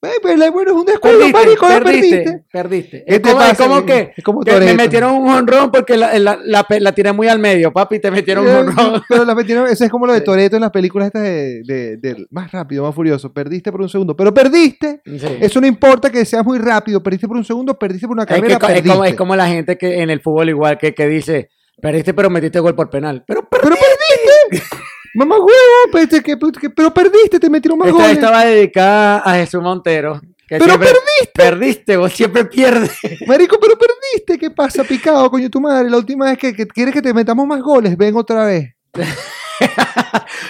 [0.00, 2.44] Eh, pero bueno, es un descuido, Perdiste, marico, perdiste, perdiste.
[2.52, 3.04] perdiste.
[3.04, 3.64] ¿Qué Es te como, es pasa?
[3.66, 7.12] como que, Es como que me metieron un honrón porque la, la, la, la tiré
[7.12, 9.02] muy al medio, papi, te metieron un Eh, honrón.
[9.08, 10.20] Pero la metieron, eso es como lo de.
[10.20, 13.32] Toreto en las películas estas de, de- de- más rápido, más furioso.
[13.32, 15.00] Perdiste por un segundo, pero perdiste.
[15.04, 15.26] Sí.
[15.40, 17.02] Eso no importa que seas muy rápido.
[17.02, 18.88] Perdiste por un segundo, perdiste por una Es, que carrera, co- es perdiste.
[18.90, 21.50] como, es como la gente que en el fútbol igual que, que dice,
[21.82, 23.24] perdiste pero metiste gol por penal.
[23.26, 24.64] Pero Pero perdiste.
[25.18, 28.16] Mamá huevo, perdiste, que- que- pero perdiste, te metieron más esta goles.
[28.18, 30.20] estaba dedicada a Jesús Montero.
[30.46, 30.88] Que Pero siempre,
[31.34, 32.92] perdiste, vos siempre pierdes.
[33.26, 34.38] Marico, pero perdiste.
[34.38, 35.90] ¿Qué pasa, picado, coño, tu madre?
[35.90, 38.72] La última vez que, que quieres que te metamos más goles, ven otra vez.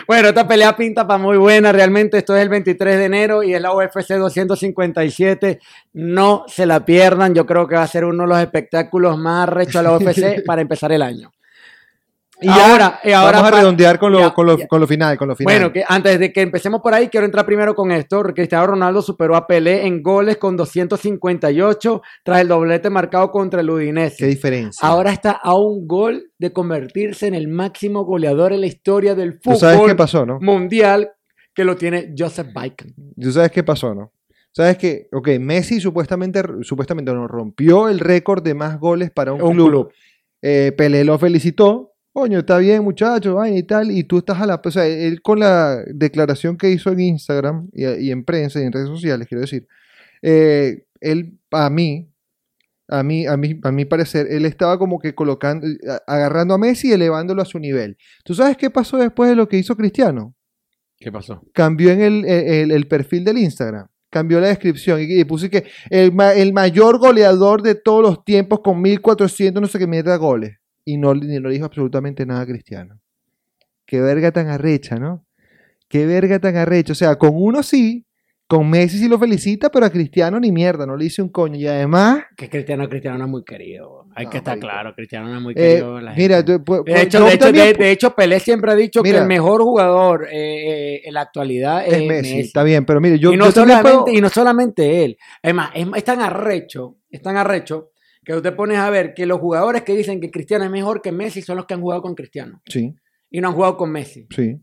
[0.06, 1.72] Bueno, esta pelea pinta para muy buena.
[1.72, 5.60] Realmente esto es el 23 de enero y es la UFC 257.
[5.94, 7.34] No se la pierdan.
[7.34, 10.42] Yo creo que va a ser uno de los espectáculos más rechos de la UFC
[10.46, 11.30] para empezar el año.
[12.41, 15.18] Y ahora, y ahora Vamos a redondear con lo, ya, con, lo, con lo final,
[15.18, 15.53] con lo final.
[15.53, 18.22] Bueno, que antes de que empecemos por ahí, quiero entrar primero con esto.
[18.22, 23.70] Cristiano Ronaldo superó a Pelé en goles con 258 tras el doblete marcado contra el
[23.70, 24.16] Udinese.
[24.18, 24.86] Qué diferencia.
[24.86, 29.34] Ahora está a un gol de convertirse en el máximo goleador en la historia del
[29.34, 30.39] ¿Tú fútbol sabes qué pasó, no?
[30.41, 31.11] mundial
[31.55, 32.95] que lo tiene Joseph Baiken.
[33.20, 34.12] ¿Tú sabes qué pasó, no?
[34.53, 39.43] Sabes que, ok, Messi supuestamente, supuestamente no, rompió el récord de más goles para un,
[39.43, 39.68] Un club.
[39.68, 39.93] club.
[40.41, 41.95] Eh, Pelé lo felicitó.
[42.18, 43.92] Coño, está bien, muchacho, vaina y tal.
[43.92, 44.60] Y tú estás a la.
[44.64, 48.64] O sea, él con la declaración que hizo en Instagram y, y en prensa y
[48.64, 49.68] en redes sociales, quiero decir,
[50.22, 52.10] eh, él, a mí,
[52.88, 55.64] a mí, a mí, a mi parecer, él estaba como que colocando,
[56.08, 57.96] agarrando a Messi y elevándolo a su nivel.
[58.24, 60.34] ¿Tú sabes qué pasó después de lo que hizo Cristiano?
[60.98, 61.40] ¿Qué pasó?
[61.54, 63.86] cambió en el, el- el perfil del Instagram.
[64.10, 68.82] Cambió la descripción y, y puse que el mayor goleador de todos los tiempos con
[68.82, 70.57] 1400 no sé qué mierda goles.
[70.91, 72.99] Y no, ni no dijo absolutamente nada Cristiano.
[73.84, 75.26] Qué verga tan arrecha, ¿no?
[75.86, 76.93] Qué verga tan arrecha.
[76.93, 78.07] O sea, con uno sí,
[78.47, 81.57] con Messi sí lo felicita, pero a Cristiano ni mierda, no le dice un coño.
[81.57, 84.07] Y además, Que Cristiano, Cristiano no es muy querido.
[84.14, 86.01] Hay No, que estar claro, Cristiano no es muy eh, querido.
[86.01, 86.59] la mira, gente.
[86.59, 89.03] tú- pu- de hecho, yo de, hecho, también- de- de hecho, Pelé siempre ha dicho
[89.03, 89.18] Mira.
[89.18, 92.41] que el mejor jugador eh, eh, en la actualidad es, es Messi, Messi.
[92.49, 95.18] está bien, pero mire, yo, y, no yo solamente, puedo- y no solamente él.
[95.43, 97.91] Es más, es, es tan arrecho, es tan arrecho,
[98.28, 101.10] que usted pones a ver que los jugadores que dicen que Cristiano es mejor que
[101.12, 102.60] Messi son los que han jugado con Cristiano.
[102.66, 102.94] Sí,
[103.30, 104.26] Y no han jugado con Messi.
[104.30, 104.60] sí.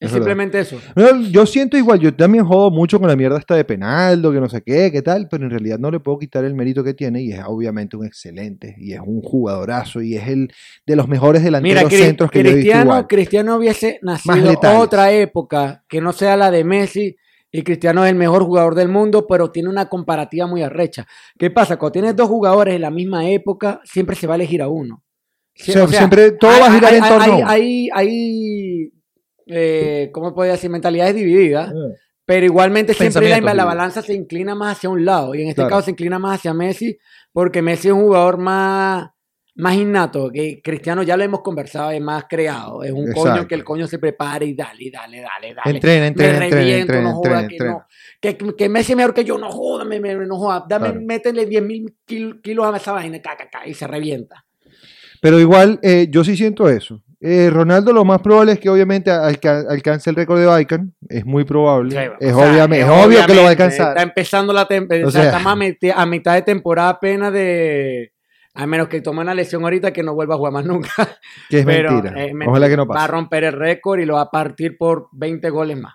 [0.00, 0.80] Es, simplemente eso.
[0.96, 4.40] No, yo siento igual, yo también jodo mucho con la mierda esta de Penaldo, que
[4.40, 6.92] no sé qué, qué tal, pero en realidad no le puedo quitar el mérito que
[6.92, 10.52] tiene y es obviamente un excelente y es un jugadorazo y es el
[10.84, 13.06] de los mejores delanteros centros que yo he visto Cristiano, igual.
[13.06, 17.16] Cristiano hubiese nacido otra época que no sea la de Messi
[17.52, 21.06] y Cristiano es el mejor jugador del mundo, pero tiene una comparativa muy arrecha.
[21.38, 21.76] ¿Qué pasa?
[21.76, 25.04] Cuando tienes dos jugadores en la misma época, siempre se va a elegir a uno.
[25.60, 27.46] O sea, siempre todo va a girar en torno a uno.
[27.46, 28.90] Hay, hay,
[29.46, 30.70] eh, ¿cómo podría decir?
[30.70, 31.68] Mentalidades divididas.
[31.68, 31.94] Ah.
[32.24, 35.34] Pero igualmente siempre la, balanza se inclina más hacia un lado.
[35.34, 35.70] Y en este Claro.
[35.70, 36.96] caso se inclina más hacia Messi,
[37.32, 39.10] porque Messi es un jugador más,
[39.54, 42.82] más innato, que Cristiano ya lo hemos conversado, es más creado.
[42.82, 45.74] Es un coño que el coño se prepara y dale, dale, dale, dale.
[45.76, 47.72] Entrena, me entrena, entrena, reviento, entrena, no joda, entrena, que, entrena.
[47.72, 47.86] no,
[48.20, 50.64] que, que Messi es mejor que yo, no joda, me, me- no joda.
[50.66, 51.00] Dame, Claro.
[51.04, 54.44] métele 10 mil kilos a esa vaina, ca, ca, ca, y se revienta.
[55.20, 57.02] Pero igual, eh, yo sí siento eso.
[57.20, 61.24] Eh, Ronaldo lo más probable es que obviamente alca- alcance el récord de Baikan, es
[61.24, 63.88] muy probable, es, sea, obviamente, es obvio que lo va a alcanzar.
[63.90, 65.38] Está empezando la temporada, O sea,
[65.94, 68.12] a mitad de temporada apenas de...
[68.54, 70.90] A menos que tome una lesión ahorita que no vuelva a jugar más nunca.
[71.48, 72.10] que es Pero, mentira.
[72.22, 72.50] eh, mentira.
[72.50, 73.10] Ojalá que no Va a pase.
[73.12, 75.94] romper el récord y lo va a partir por 20 goles más.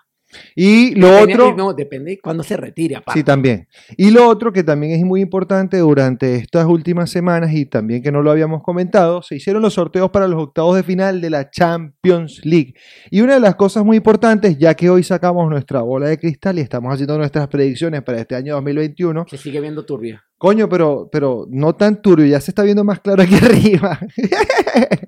[0.54, 1.56] Y lo Depende- otro...
[1.56, 2.96] No, depende de cuándo se retire.
[2.96, 3.20] aparte.
[3.20, 3.66] Sí, también.
[3.96, 8.12] Y lo otro que también es muy importante durante estas últimas semanas y también que
[8.12, 11.48] no lo habíamos comentado, se hicieron los sorteos para los octavos de final de la
[11.50, 12.74] Champions League.
[13.10, 16.58] Y una de las cosas muy importantes, ya que hoy sacamos nuestra bola de cristal
[16.58, 20.24] y estamos haciendo nuestras predicciones para este año 2021, Se sigue viendo turbia.
[20.38, 23.98] Coño, pero, pero no tan turbio, ya se está viendo más claro aquí arriba.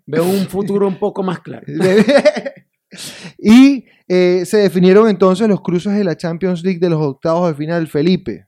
[0.07, 1.65] Veo un futuro un poco más claro.
[3.39, 7.55] y eh, se definieron entonces los cruces de la Champions League de los octavos de
[7.55, 8.47] final, Felipe.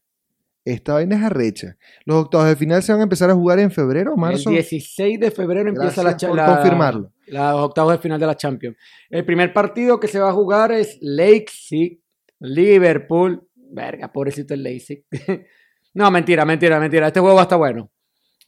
[0.64, 1.76] esta vaina es arrecha.
[2.04, 4.50] Los octavos de final se van a empezar a jugar en febrero o marzo.
[4.50, 7.12] El 16 de febrero empieza la, la- confirmarlo.
[7.26, 8.76] la- los octavos de final de la Champions.
[9.10, 12.00] El primer partido que se va a jugar es Leipzig,
[12.40, 13.46] Liverpool.
[13.54, 15.04] Verga, pobrecito el Leipzig.
[15.94, 17.06] no, mentira, mentira, mentira.
[17.06, 17.90] Este juego va a estar bueno.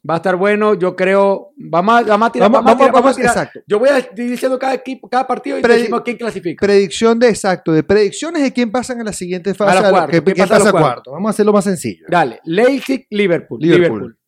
[0.08, 1.52] Va a estar bueno, yo creo.
[1.56, 2.50] Vamos a, vamos a tirar.
[2.50, 3.30] Vamos, vamos a tirar, vamos a vamos, tirar.
[3.32, 3.60] exacto.
[3.66, 6.66] Yo voy a ir diciendo cada equipo, cada partido y Predi- decimos quién clasifica.
[6.66, 9.76] Predicción de exacto, de predicciones de quién pasan a la siguiente fase.
[9.76, 10.92] A a la- cuartos, que- ¿quién quién pasa a pasa a cuartos?
[10.94, 11.12] cuarto.
[11.12, 12.04] Vamos a hacerlo más sencillo.
[12.08, 13.60] Dale, Leipzig, Liverpool.
[13.62, 13.80] Liverpool.
[14.00, 14.18] Liverpool.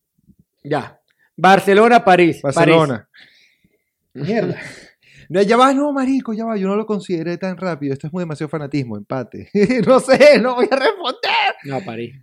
[0.65, 0.99] Ya.
[1.37, 2.41] Barcelona, París.
[2.43, 3.07] Barcelona.
[4.15, 4.29] París.
[4.29, 4.57] Mierda.
[5.29, 6.57] No, ya va, no, marico, ya va.
[6.57, 7.93] Yo no lo consideré tan rápido.
[7.93, 9.51] Esto es muy demasiado fanatismo, empate.
[9.85, 11.55] no sé, no voy a responder.
[11.65, 12.15] No, París.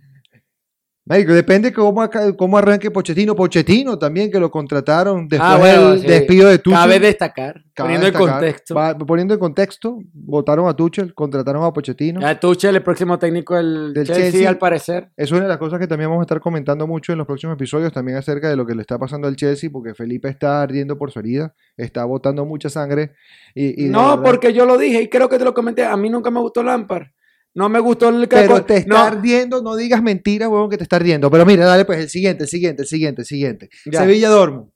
[1.06, 3.34] Depende cómo, cómo arranque Pochettino.
[3.34, 6.06] Pochettino también, que lo contrataron después Ah, bueno, del sí.
[6.06, 6.78] despido de Tuchel.
[6.80, 8.34] Cabe destacar, Cabe poniendo en destacar.
[8.40, 8.74] contexto.
[8.74, 12.22] Va- poniendo en contexto, votaron a Tuchel, contrataron a Pochettino.
[12.22, 14.48] Ya Tuchel, el próximo técnico del, Del Chelsea, Chelsea.
[14.48, 15.10] al parecer.
[15.14, 17.54] Es una de las cosas que también vamos a estar comentando mucho en los próximos
[17.56, 20.96] episodios, también acerca de lo que le está pasando al Chelsea, porque Felipe está ardiendo
[20.96, 23.12] por su herida, está botando mucha sangre.
[23.54, 25.84] Y, No, verdad- porque yo lo dije y creo que te lo comenté.
[25.84, 27.08] A mí nunca me gustó Lampard.
[27.54, 30.82] No me gustó el Pero te está no, ardiendo, no digas mentiras, huevón, que te
[30.82, 31.30] está ardiendo.
[31.30, 33.68] Pero mira, dale pues el siguiente, el siguiente, el siguiente, el siguiente.
[33.86, 34.00] Ya.
[34.00, 34.70] Sevilla Dortmund.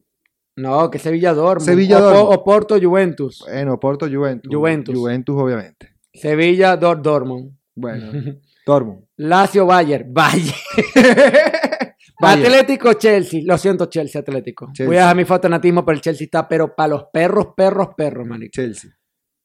[0.55, 1.65] no, que Sevilla Dortmund.
[1.69, 2.33] Sevilla O- Dortmund.
[2.39, 3.43] O, Porto Juventus.
[3.45, 4.49] Bueno, Porto, Juventus.
[4.53, 4.95] Juventus.
[4.95, 5.89] Juventus, obviamente.
[6.13, 7.51] Sevilla Dor Dortmund.
[7.75, 8.11] Bueno,
[8.65, 9.03] Dortmund.
[9.17, 10.13] Lazio Bayern.
[10.13, 10.47] Bayern.
[12.21, 12.45] Bayern.
[12.45, 13.41] Atlético Chelsea.
[13.45, 14.67] Lo siento, Chelsea Atlético.
[14.67, 14.85] Chelsea.
[14.87, 18.25] Voy a dejar mi fanatismo, pero el Chelsea está, pero para los perros, perros, perros,
[18.27, 18.51] manito.
[18.53, 18.91] Chelsea.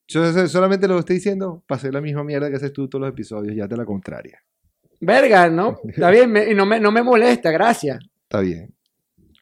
[0.07, 3.11] Yo so- solamente lo estoy diciendo hacer la misma mierda que haces tú todos los
[3.11, 4.39] episodios, ya te la contraria.
[5.01, 5.79] Verga, ¿no?
[5.89, 7.99] Está bien, me- y no me, no me molesta, gracias.
[8.23, 8.75] Está bien.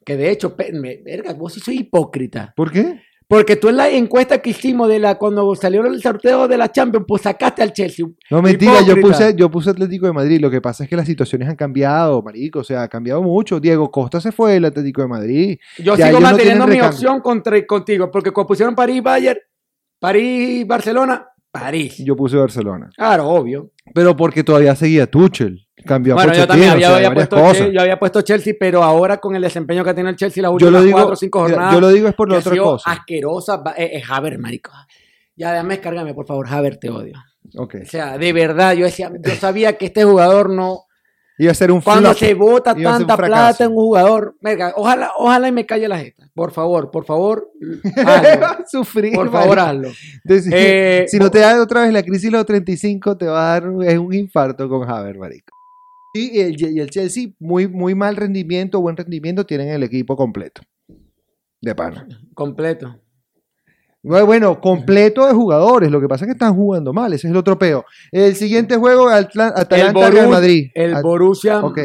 [0.05, 2.53] Que de hecho, me- verga, vos sí soy hipócrita.
[2.57, 3.01] ¿Por qué?
[3.29, 6.71] Porque tú en la encuesta que hicimos de la cuando salió el sorteo de la
[6.71, 8.05] Champions, pues sacaste al Chelsea.
[8.31, 10.39] No, mentira, yo puse, yo puse Atlético de Madrid.
[10.39, 12.59] Lo que pasa es que las situaciones han cambiado, marico.
[12.59, 13.59] O sea, ha cambiado mucho.
[13.59, 15.59] Diego Costa se fue del Atlético de Madrid.
[15.79, 16.95] Yo Ya, sigo no manteniendo mi recambio.
[16.95, 19.39] opción contra, contigo, porque cuando pusieron París, Bayern,
[20.03, 21.98] París, Barcelona, París.
[21.98, 22.90] Yo puse Barcelona.
[22.96, 23.70] Claro, obvio.
[23.94, 25.64] Pero porque todavía seguía Tuchel.
[25.86, 27.66] Cambió a Bueno, yo Pochettino, también o había, sea, había varias puesto, cosas.
[27.68, 30.50] Che- yo había puesto Chelsea, pero ahora con el desempeño que tiene el Chelsea las
[30.59, 32.90] Yo últimas cuatro o cinco jornadas, yo lo digo es por la otra cosa.
[32.90, 34.72] asquerosa, va- eh, eh, Haber, marico.
[35.36, 37.14] Ya, déjame descargarme, por favor, Haber, te odio.
[37.57, 40.84] O sea, de verdad, yo decía, yo sabía que este jugador no,
[41.43, 42.18] Iba a ser un Cuando flop.
[42.18, 46.30] se bota tanta plata en un jugador, verga, ojalá, ojalá y me calle la jeta.
[46.34, 47.51] Por favor, por favor,
[48.07, 48.47] hazlo.
[48.70, 49.88] Sufrir, por favor, hazlo.
[50.24, 53.61] Entonces, Eh, si no te da otra vez la crisis los 35, te va a
[53.61, 55.53] dar es un infarto con Haver, marico.
[56.14, 60.62] Y el, y el Chelsea, muy, muy mal rendimiento, buen rendimiento, tienen el equipo completo.
[61.61, 62.07] De pana.
[62.34, 63.01] Completo.
[64.03, 65.90] Bueno, completo de jugadores.
[65.90, 67.12] Lo que pasa es que están jugando mal.
[67.12, 67.84] Ese es el otro peo.
[68.11, 70.70] El siguiente juego, Atla- Atalanta Real Madrid.
[70.74, 71.78] El At- Borussia Ok.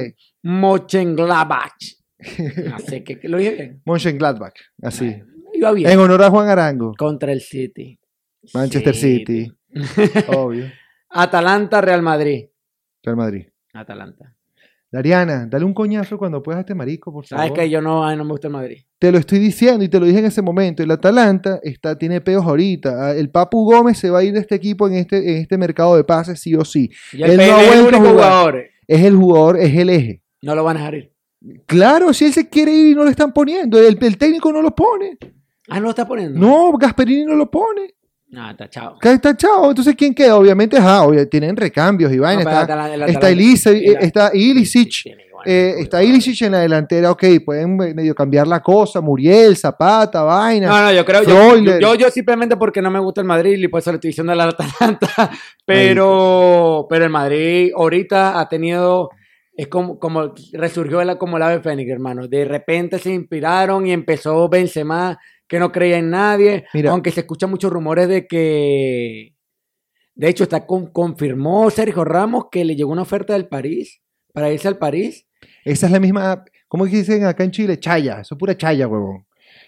[0.44, 1.74] Mönchengladbach.
[2.88, 3.82] Sé qué, ¿lo dije bien?
[3.86, 4.54] Mönchengladbach.
[4.82, 5.22] Así.
[5.54, 5.90] Iba bien.
[5.92, 6.94] En honor a Juan Arango.
[6.98, 8.00] Contra el City.
[8.54, 9.52] Manchester City.
[10.36, 10.66] Obvio.
[11.10, 12.46] Atalanta, Real Madrid.
[13.04, 13.46] Real Madrid.
[13.74, 14.34] Atalanta.
[14.92, 17.46] Dariana, dale un coñazo cuando puedas a este marico, por favor.
[17.46, 18.84] Sabes que yo no, ay, no me gusta el Madrid.
[19.00, 20.82] Te lo estoy diciendo y te lo dije en ese momento.
[20.82, 23.08] El Atalanta está, tiene peos ahorita.
[23.10, 25.58] Ah, El Papu Gómez se va a ir de este equipo en este, en este
[25.58, 26.90] mercado de pases, sí o sí.
[27.14, 28.64] Y el Él PL es el único jugador.
[28.88, 30.22] Es el jugador, es el eje.
[30.42, 31.12] No lo van a dejar ir.
[31.68, 33.78] Claro, si él se quiere ir y no lo están poniendo.
[33.78, 35.18] El, el técnico no lo pone.
[35.70, 36.40] Ah, no lo está poniendo.
[36.40, 37.94] No, Gasperini no lo pone.
[38.30, 38.46] No.
[38.98, 39.70] Acá está chao.
[39.70, 40.36] Entonces, ¿quién queda?
[40.36, 42.44] Obviamente, ajá, obvia- tienen recambios y vaina.
[42.44, 43.30] No, está, el está,
[43.70, 43.98] el-
[45.14, 45.44] está igual.
[45.46, 50.68] eh, está Ilicic en la delantera, ok, pueden medio cambiar la cosa, Muriel, Zapata, vaina.
[50.68, 51.24] No, no, yo creo.
[51.24, 54.10] Yo, yo, yo simplemente porque no me gusta el Madrid y por eso le estoy
[54.10, 55.32] diciendo al Atalanta.
[55.66, 59.10] Pero, pero el Madrid ahorita ha tenido.
[59.56, 62.28] Es como, como resurgió la, como el ave fénix, hermano.
[62.28, 65.18] De repente se inspiraron y empezó Benzema,
[65.48, 66.66] que no creía en nadie.
[66.74, 66.92] Mira.
[66.92, 69.34] Aunque se escuchan muchos rumores de que.
[70.16, 74.02] De hecho, está con- confirmó Sergio Ramos que le llegó una oferta del París
[74.34, 75.26] para irse al París.
[75.64, 77.80] Esa es la misma, ¿cómo dicen acá en Chile?
[77.80, 79.26] Chaya, eso es pura chaya, huevón.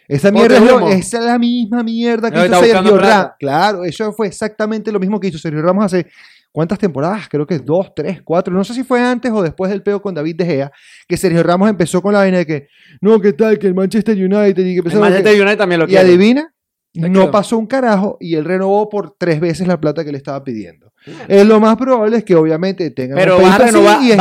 [0.07, 0.89] Esa mierda es, lo- humo.
[0.89, 2.97] esa es la misma mierda que No, hizo Sergio.
[2.97, 3.31] Ramos.
[3.39, 6.07] Claro, eso fue exactamente lo mismo que hizo Sergio Ramos hace
[6.51, 9.83] cuántas temporadas, creo que dos, tres, cuatro, no sé si fue antes o después del
[9.83, 10.71] peo con David De Gea,
[11.07, 12.67] que Sergio Ramos empezó con la vaina de que,
[13.01, 13.57] no, ¿qué tal?
[13.59, 16.03] Que el Manchester United y que El empezó Manchester United también lo y quiere.
[16.07, 16.53] adivina,
[16.93, 20.17] Se no pasó un carajo y él renovó por tres veces la plata que le
[20.17, 20.91] estaba pidiendo.
[21.27, 24.15] Es lo más probable es que obviamente tengan Pero un vas a renovar, y a,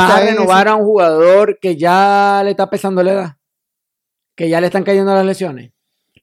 [0.65, 3.37] ese- un jugador que ya le está pesando la edad.
[4.37, 5.73] Que ya le están cayendo las lesiones.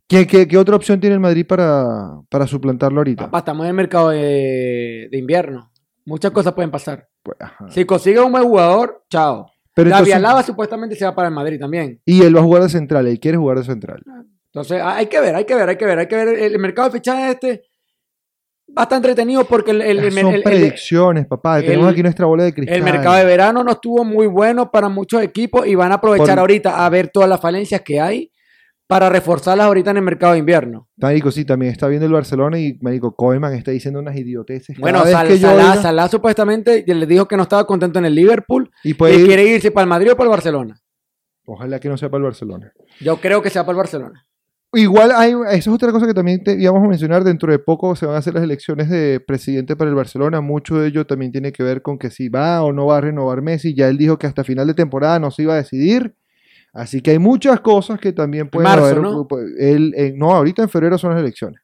[0.08, 3.26] ¿Qué, qué, qué otra opción tiene el Madrid para, para suplantarlo ahorita?
[3.26, 5.72] Papá, estamos en el mercado de, de invierno.
[6.06, 7.08] Muchas cosas pueden pasar.
[7.24, 7.66] Pues, ajá.
[7.70, 9.52] Si consigue un buen jugador, chao.
[9.74, 12.00] Pero David entonces- Alaba supuestamente se va para el Madrid también.
[12.06, 14.04] Y él va a jugar de central, él quiere jugar de central.
[14.46, 16.28] Entonces, ah, hay que ver, hay que ver, hay que ver, hay que ver.
[16.40, 17.64] El, mercado de fichajes este
[18.70, 21.60] va a estar entretenido porque el, el- el- Son el- predicciones, papá.
[21.62, 22.78] Tenemos aquí nuestra bola de cristal.
[22.78, 26.28] el mercado de verano no estuvo muy bueno para muchos equipos y van a aprovechar
[26.36, 28.32] Por- ahorita a ver todas las falencias que hay
[28.88, 30.88] para reforzarlas ahorita en el mercado de invierno.
[30.98, 34.78] Marico, sí, también está viendo el Barcelona y Marico Koeman está diciendo unas idioteces.
[34.78, 38.14] Bueno, Sal- que Salah, oiga- Salah supuestamente le dijo que no estaba contento en el
[38.16, 40.80] Liverpool y y puede ir- quiere irse para el Madrid o para el Barcelona.
[41.48, 42.72] Ojalá que no sea para el Barcelona.
[43.00, 44.26] Yo creo que sea para el Barcelona.
[44.74, 47.24] Igual hay, eso es otra cosa que también te íbamos a mencionar.
[47.24, 50.42] Dentro de poco se van a hacer las elecciones de presidente para el Barcelona.
[50.42, 53.02] Mucho de ello también tiene que ver con que si va o no va a
[53.02, 53.74] renovar Messi.
[53.74, 56.16] Ya él dijo que hasta final de temporada no se iba a decidir.
[56.76, 59.02] Así que hay muchas cosas que también pueden marzo, haber.
[59.02, 59.28] ¿no?
[59.58, 61.62] en- no, ahorita en febrero son las elecciones.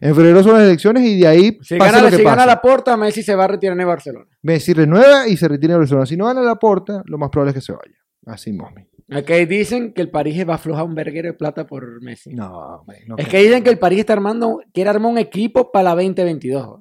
[0.00, 2.44] En febrero son las elecciones y de ahí Si pasa gana, lo que si gana
[2.46, 4.26] la porta, Messi se va a retirar en el Barcelona.
[4.42, 6.04] Messi renueva y se retira de Barcelona.
[6.06, 7.94] Si no gana la porta, lo más probable es que se vaya.
[8.26, 8.86] Así, Mosmi.
[9.12, 12.34] Aquí dicen que el París va a aflojar un verguero de plata por Messi.
[12.34, 15.70] No, hombre, no es que dicen que el París está armando, quiere armar un equipo
[15.70, 16.80] para la 2022.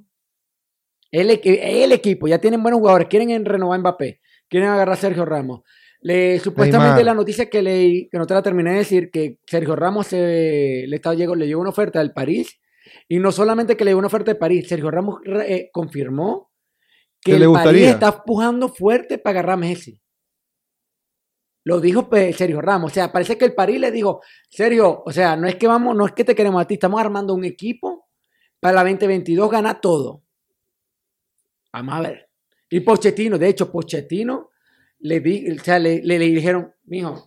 [1.12, 5.26] El, el equipo, ya tienen buenos jugadores, quieren en- renovar Mbappé, quieren agarrar a Sergio
[5.26, 5.62] Ramos.
[6.02, 9.76] Le, supuestamente la noticia que leí, que no te la terminé de decir, que Sergio
[9.76, 12.60] Ramos se- le, estaba, le llegó una oferta del París,
[13.08, 16.52] y no solamente que le llegó una oferta de París, Sergio Ramos eh, confirmó
[17.22, 20.02] que el le París está empujando fuerte para agarrar a Messi.
[21.66, 22.92] Lo dijo pues, Sergio Ramos.
[22.92, 25.96] O sea, parece que el París le dijo, Sergio, o sea, no es que vamos,
[25.96, 28.08] no es que te queremos a ti, estamos armando un equipo
[28.60, 30.24] para la 2022 gana todo.
[31.74, 32.30] Vamos a ver.
[32.70, 34.50] Y Pochettino, de hecho, Pochettino
[35.00, 37.26] le, di, o sea, le, le- le dijeron, mijo,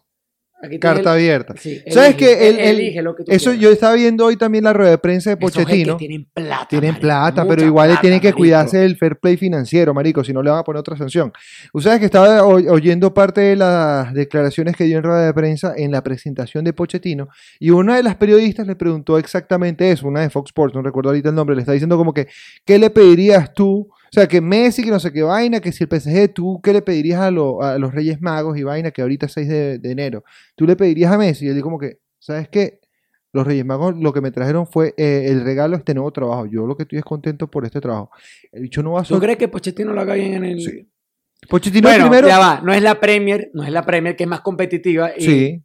[0.63, 1.55] aquí Carta el- abierta.
[1.59, 3.61] Sí, ¿Sabes elige, que el- el- el- elige lo que tú Eso quieras.
[3.63, 5.97] yo estaba viendo hoy también la rueda de prensa de Pochettino.
[5.97, 6.69] tienen plata.
[6.69, 8.39] Tienen marico, plata, pero igual le tienen que marico.
[8.39, 11.33] cuidarse del fair play financiero, marico, si no le van a poner otra sanción.
[11.73, 15.75] Ustedes que estaba oy- oyendo parte de las declaraciones que dio en rueda de prensa
[15.77, 17.27] en la presentación de Pochettino,
[17.59, 21.11] y una de las periodistas le preguntó exactamente eso, una de Fox Sports, no recuerdo
[21.11, 22.29] ahorita el nombre, le está diciendo como que,
[22.65, 23.89] ¿qué le pedirías tú?
[24.13, 26.75] O sea, que Messi, que no sé qué vaina, que si el PSG, tú, ¿qué
[26.75, 29.79] le pedirías a, lo- a los Reyes Magos y vaina, que ahorita es 6 de,
[29.79, 30.23] de enero?
[30.55, 31.47] ¿Tú le pedirías a Messi?
[31.47, 32.81] Y él dijo como que, ¿sabes qué?
[33.33, 36.45] Los Reyes Magos lo que me trajeron fue eh, el regalo de este nuevo trabajo.
[36.45, 38.11] Yo lo que estoy es contento por este trabajo.
[38.53, 40.61] El bicho no va a ¿Tú crees que Pochettino lo haga bien en el...?
[40.61, 40.87] Sí.
[41.49, 42.29] Pochettino Bueno, primero.
[42.29, 45.11] ya va, no es la Premier, no es la Premier que es más competitiva.
[45.17, 45.63] Y Sí.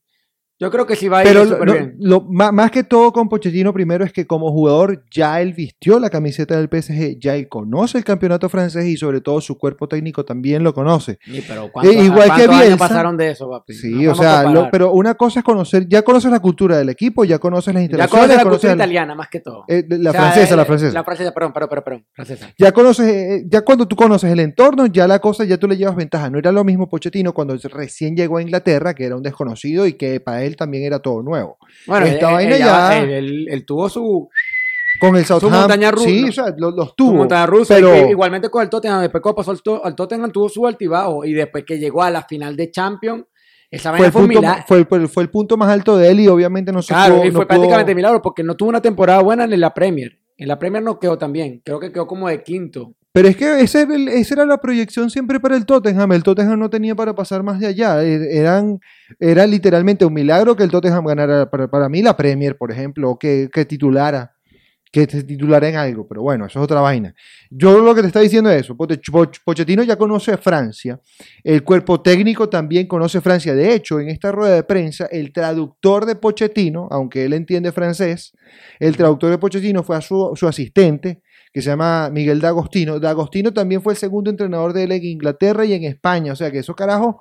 [0.60, 1.96] Yo creo que sí va a ir Pero lo- bien.
[2.00, 6.00] lo- má- más que todo con Pochettino primero es que como jugador ya él vistió
[6.00, 9.88] la camiseta del PSG, ya él conoce el campeonato francés y sobre todo su cuerpo
[9.88, 11.20] técnico también lo conoce.
[11.24, 12.78] Sí, pero ¿cuántos, Eh, igual que años Bielsa.
[12.78, 13.74] pasaron de eso, papi?
[13.74, 17.38] Sí, o sea, pero una cosa es conocer, ya conoces la cultura del equipo, ya
[17.38, 19.64] conoces las ya instalaciones, conoces la conoces cultura al- italiana más que todo.
[19.68, 20.94] eh, la O sea, francesa, eh, la francesa.
[20.94, 22.50] La francesa, perdón, perdón, perdón, perdón, francesa.
[22.58, 25.78] Ya conoces, eh, ya cuando tú conoces el entorno, ya la cosa, ya tú le
[25.78, 26.32] llevas ventaja.
[26.32, 29.94] No era lo mismo Pochettino cuando recién llegó a Inglaterra, que era un desconocido y
[29.94, 31.58] que para él también era todo nuevo.
[31.86, 34.30] Bueno, Esta él, vaina él ya- él- él- él tuvo su,
[35.00, 35.60] Con el Southampton.
[35.62, 37.14] montaña rusa, Sí, o sea, lo- los su tuvo.
[37.14, 37.76] montaña rusa.
[37.76, 41.24] pero- y igualmente con el Tottenham, después cuando pasó al, al Tottenham tuvo su altibajo.
[41.26, 43.26] Y después que llegó a la final de Champions,
[43.70, 46.22] esa fue vaina el, punto, fue, el, fue fue el punto más alto de él
[46.22, 48.70] y obviamente no se Claro, pudo- y no fue pudo- prácticamente milagro porque no tuvo
[48.70, 50.18] una temporada buena en la Premier.
[50.38, 51.62] En la Premier no quedó tan bien.
[51.66, 52.94] Creo que quedó como de quinto.
[53.18, 56.12] Pero es que ese, esa era la proyección siempre para el Tottenham.
[56.12, 58.04] El Tottenham no tenía para pasar más de allá.
[58.04, 58.46] E-
[59.20, 63.18] era literalmente un milagro que el Tottenham ganara para, mí la Premier, por ejemplo, o
[63.18, 64.36] que, titulara.
[64.92, 67.16] Que se titulara en algo, pero bueno, eso es otra vaina.
[67.50, 68.78] Yo lo que te está diciendo es eso.
[68.78, 71.02] Pochettino ya conoce Francia,
[71.44, 73.56] el cuerpo técnico también conoce Francia.
[73.56, 78.32] De hecho, en esta rueda de prensa, el traductor de Pochettino, aunque él entiende francés,
[78.80, 81.24] el traductor de Pochettino fue su, su asistente,
[81.58, 83.00] que se llama Miguel D'Agostino.
[83.00, 86.34] D'Agostino también fue el segundo entrenador de él en Inglaterra y en España.
[86.34, 87.16] O sea que esos carajos,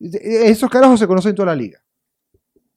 [0.00, 1.78] esos carajos se conocen en toda la liga.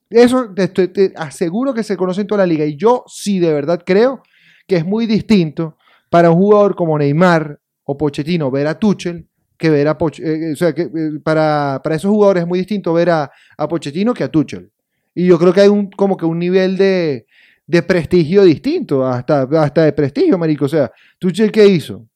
[0.08, 2.64] Eso te, aseguro que se conocen en toda la liga.
[2.64, 4.22] Y yo sí de verdad creo
[4.68, 5.78] que es muy distinto
[6.12, 10.54] para un jugador como Neymar o Pochettino ver a Tuchel que ver a Poch- eh,
[10.54, 10.90] o sea que eh,
[11.24, 14.72] para, para esos jugadores es muy distinto ver a, a Pochettino que a Tuchel.
[15.16, 17.26] Y yo creo que hay un como que un nivel de,
[17.70, 20.66] de prestigio distinto, hasta, hasta de prestigio, marico.
[20.66, 22.08] O sea, Tuchel, ¿qué hizo?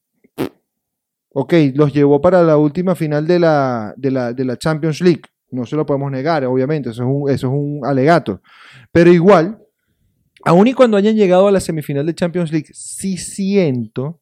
[1.36, 5.22] Ok, los llevó para la última final de la, de la, de la Champions League.
[5.52, 8.42] No se lo podemos negar, obviamente, eso es un, eso es un alegato.
[8.92, 9.60] Pero igual,
[10.44, 14.22] aun y cuando hayan llegado a la semifinal de Champions League, sí siento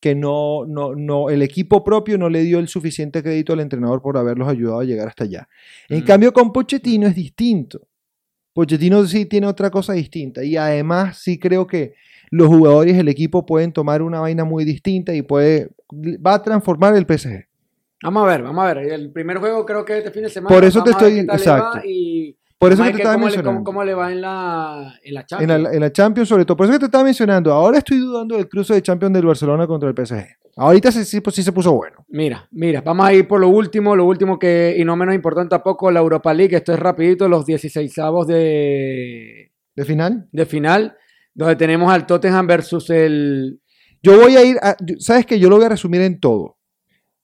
[0.00, 4.00] que no, no, no, el equipo propio no le dio el suficiente crédito al entrenador
[4.00, 5.46] por haberlos ayudado a llegar hasta allá.
[5.90, 6.04] En Mm.
[6.06, 7.82] cambio, con Pochettino es distinto.
[8.54, 11.94] Pochettino sí tiene otra cosa distinta y además sí creo que
[12.30, 16.94] los jugadores del equipo pueden tomar una vaina muy distinta y puede va a transformar
[16.96, 17.46] el PSG.
[18.02, 18.92] Vamos a ver, vamos a ver.
[18.92, 20.54] El primer juego creo que este fin de semana.
[20.54, 21.78] Por eso te Vamos estoy- le exacto.
[21.84, 23.58] Y Por eso que te estaba cómo, le, mencionando.
[23.58, 25.62] cómo- cómo le va en la, en la En Champions.
[25.62, 26.56] la, en la Champions, sobre todo.
[26.56, 27.52] Por eso que te estaba mencionando.
[27.52, 30.26] Ahora estoy dudando del cruce de Champions del Barcelona contra el PSG.
[30.56, 32.04] Ahorita sí, sí, pues, sí se puso bueno.
[32.08, 35.50] Mira, mira, vamos a ir por lo último, lo último que, y no menos importante
[35.50, 36.54] tampoco, la Europa League.
[36.56, 40.28] Esto es rapidito, los 16 avos de, ¿De final?
[40.30, 40.96] de final,
[41.34, 43.60] donde tenemos al Tottenham versus el...
[44.02, 44.56] Yo voy a ir.
[44.62, 46.58] a- ¿Sabes que Yo lo voy a resumir en todo.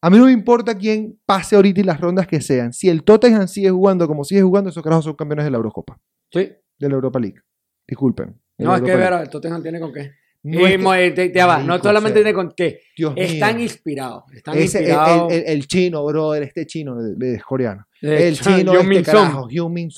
[0.00, 2.72] A mí no me importa quién pase ahorita y las rondas que sean.
[2.72, 5.98] Si el Tottenham sigue jugando como sigue jugando, esos carajos son campeones de la Eurocopa.
[6.32, 6.48] Sí.
[6.78, 7.40] De la Europa League.
[7.86, 8.40] Disculpen.
[8.58, 10.12] No, es que ver, el Tottenham tiene con qué.
[10.42, 12.80] No eh, te- te va, solamente o sea, tiene con qué.
[12.96, 14.22] Dios Están inspirados.
[14.32, 15.32] Están Ese- inspirados.
[15.32, 17.84] el- el- el chino, brother, este chino es coreano.
[18.00, 19.48] de El chino, Heung-min este carajo,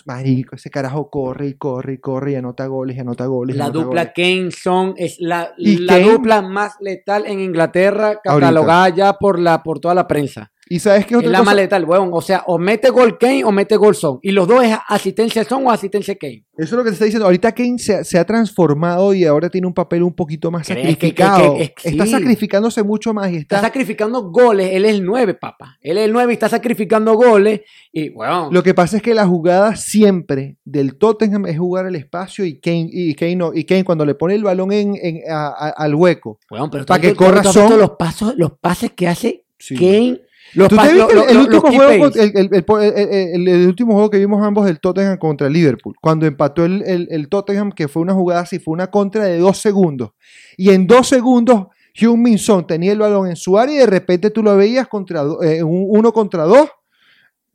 [0.07, 3.55] marico, ese carajo corre y corre y corre y anota goles y anota goles.
[3.57, 4.55] La anota dupla goles.
[4.57, 9.95] Son es la, la dupla más letal en Inglaterra, catalogada ya por, la, por toda
[9.95, 10.51] la prensa.
[10.73, 11.47] Y sabes qué Es otra la cosa?
[11.51, 12.11] más letal, huevón.
[12.13, 14.21] O sea, o mete gol Kane o mete gol Son.
[14.23, 16.45] Y los dos es asistencia Son o asistencia Kane.
[16.57, 17.25] Eso es lo que te está diciendo.
[17.27, 20.69] Ahorita Kane se, ha- se ha transformado y ahora tiene un papel un poquito más
[20.69, 21.55] ¿Crees que- que- sacrificado.
[21.57, 22.11] que- está sí.
[22.13, 23.67] sacrificándose mucho más y Está está.
[23.67, 24.71] sacrificando goles.
[24.73, 25.77] Él es el 9, papá.
[25.81, 27.63] Él es el 9 y está sacrificando goles.
[27.93, 28.55] Y, huevón.
[28.55, 32.61] Lo que pasa es que la jugada siempre del Tottenham es jugar al espacio y
[32.61, 35.71] Kane, y Kane, no, y Kane cuando le pone el balón en, en- a- a-
[35.71, 36.39] al hueco.
[36.49, 37.77] Huevón, pero pa' tú- que corra Son.
[37.77, 39.75] los pasos, los pases que hace Sí.
[39.75, 40.21] Kane.
[40.55, 45.17] Los ¿Tú te viste el, último juego, el, último juego que vimos ambos del Tottenham
[45.19, 45.95] contra el Liverpool?
[46.01, 49.39] Cuando empató el, el- el Tottenham, que fue una jugada así, fue una contra de
[49.39, 50.11] dos segundos.
[50.57, 54.31] Y en dos segundos, Heung-Min Son tenía el balón en su área y de repente
[54.31, 56.69] tú lo veías contra eh, un- uno contra dos,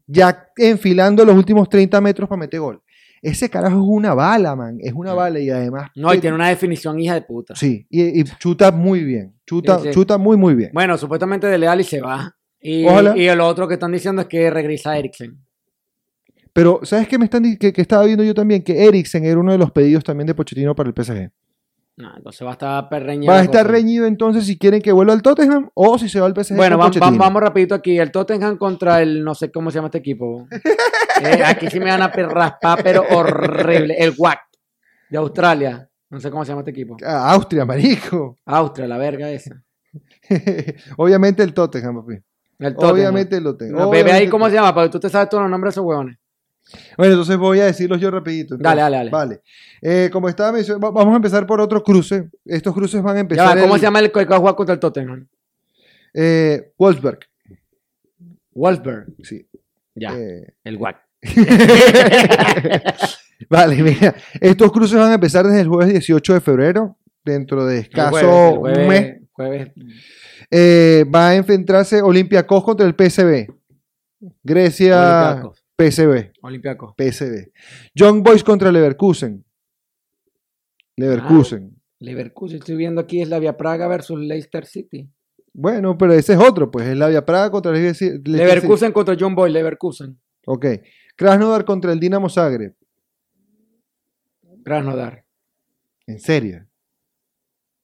[0.08, 2.82] ya enfilando los últimos 30 metros para meter gol.
[3.22, 4.78] Ese carajo es una bala, man.
[4.80, 5.90] Es una bala y además.
[5.96, 7.56] No, y tiene una definición hija de puta.
[7.56, 9.34] Sí, y, y chuta muy bien.
[9.48, 9.94] Chuta, Sí, sí.
[9.94, 10.70] chuta muy, muy bien.
[10.74, 12.36] Bueno, supuestamente de Leal y se va.
[12.68, 13.16] Y, Ojalá.
[13.16, 15.38] y el otro que están diciendo es que regresa Eriksen.
[16.52, 18.64] Pero, ¿sabes qué me están que, que estaba viendo yo también?
[18.64, 21.30] Que Eriksen era uno de los pedidos también de Pochettino para el PSG.
[21.98, 23.32] No, entonces va a estar perreñida.
[23.32, 26.26] Va a estar reñido entonces si quieren que vuelva al Tottenham o si se va
[26.26, 26.56] al PSG.
[26.56, 28.00] Bueno, con vamos rapidito aquí.
[28.00, 30.48] El Tottenham contra el, no sé cómo se llama este equipo.
[31.24, 33.96] Eh, aquí sí me van a raspar, pero horrible.
[33.98, 34.38] El WAC
[35.10, 35.90] de Australia.
[36.10, 36.98] No sé cómo se llama este equipo.
[37.06, 38.38] Ah, Austria, marico.
[38.44, 39.64] Austria, la verga esa.
[40.98, 42.18] Obviamente el Tottenham, papi.
[42.60, 42.76] El.
[42.78, 43.78] Obviamente el Tottenham.
[43.78, 45.86] No, ve ahí cómo se llama, porque tú te sabes todos los nombres de esos
[45.88, 46.18] huevones.
[46.98, 48.56] Bueno, entonces voy a decirlos yo rapidito.
[48.56, 48.64] entonces.
[48.64, 49.12] Dale, dale, dale.
[49.12, 49.42] Vale.
[49.82, 52.30] Eh, como estaba mencionando, va- vamos a empezar por otro cruce.
[52.44, 53.58] Estos cruces van a Ya empezar.
[53.58, 55.28] va, ¿Cómo el- se llama el que va a jugar contra el Tottenham?
[56.14, 57.20] Eh, Wolfsburg.
[58.54, 59.08] Wolfsburg.
[59.24, 59.46] Sí.
[59.96, 60.98] Ya, Eh, el WAC.
[63.50, 67.76] Vale, mira, estos cruces van a empezar desde el jueves 18 de febrero, dentro de
[67.80, 69.22] El escaso jueves, el un jueves- mes.
[69.34, 69.72] jueves.
[70.50, 73.48] Eh, va a enfrentarse Olympiacos contra el PSV.
[74.44, 75.42] Grecia.
[75.78, 76.94] PSV, Olympiacos.
[76.98, 77.52] PSV.
[77.94, 79.44] Young Boys contra Leverkusen.
[80.96, 81.76] Leverkusen.
[82.00, 85.10] Leverkusen, estoy viendo aquí es la Via Praga versus Leicester City.
[85.54, 88.32] Bueno, pero ese es otro, pues es la Via Praga contra Leicester City.
[88.32, 90.18] Leverkusen contra John Boy, Leverkusen.
[90.46, 90.66] Ok.
[91.18, 92.74] Krasnodar contra el Dinamo Zagreb.
[94.64, 95.26] Krasnodar.
[96.08, 96.66] En serio.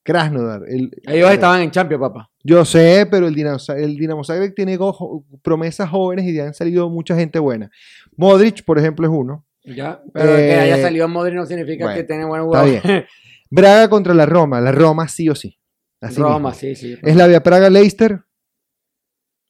[0.04, 0.64] Krasnodar.
[0.68, 2.31] El, Ellos estaban en Champions, papá.
[2.44, 6.54] Yo sé, pero el Dinamo, el Dinamo Zagreb tiene go- promesas jóvenes y ahí han
[6.54, 7.70] salido mucha gente buena.
[8.18, 9.46] Modric, por ejemplo, es uno.
[9.64, 13.06] Ya, pero que haya Eh, salido Modric no significa bueno, que tiene buen está jugador.
[13.52, 14.60] Braga contra la Roma.
[14.62, 15.60] La Roma sí o sí.
[16.02, 16.54] Así Roma, mismo.
[16.54, 16.98] sí, sí.
[17.04, 18.22] Es la Via Praga Leicester,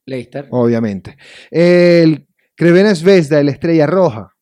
[0.05, 0.47] Leicester.
[0.49, 1.15] obviamente.
[1.49, 4.33] El Crevena Zvezda, el Estrella Roja.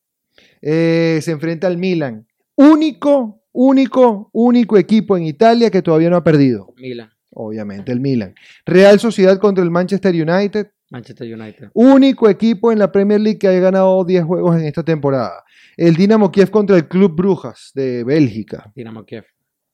[0.62, 2.26] Eh, se enfrenta al Milan.
[2.56, 6.74] Único, único, único equipo en Italia que todavía no ha perdido.
[6.78, 7.12] Milan.
[7.42, 8.36] Obviamente, el Milan.
[8.66, 10.68] Real Sociedad contra el Manchester United.
[10.90, 11.70] Manchester United.
[11.74, 15.46] Único equipo en la Premier League que haya ganado 10 juegos en esta temporada.
[15.78, 18.70] El Dinamo Kiev contra el Club Brujas de Bélgica.
[18.76, 19.24] Dinamo Kiev.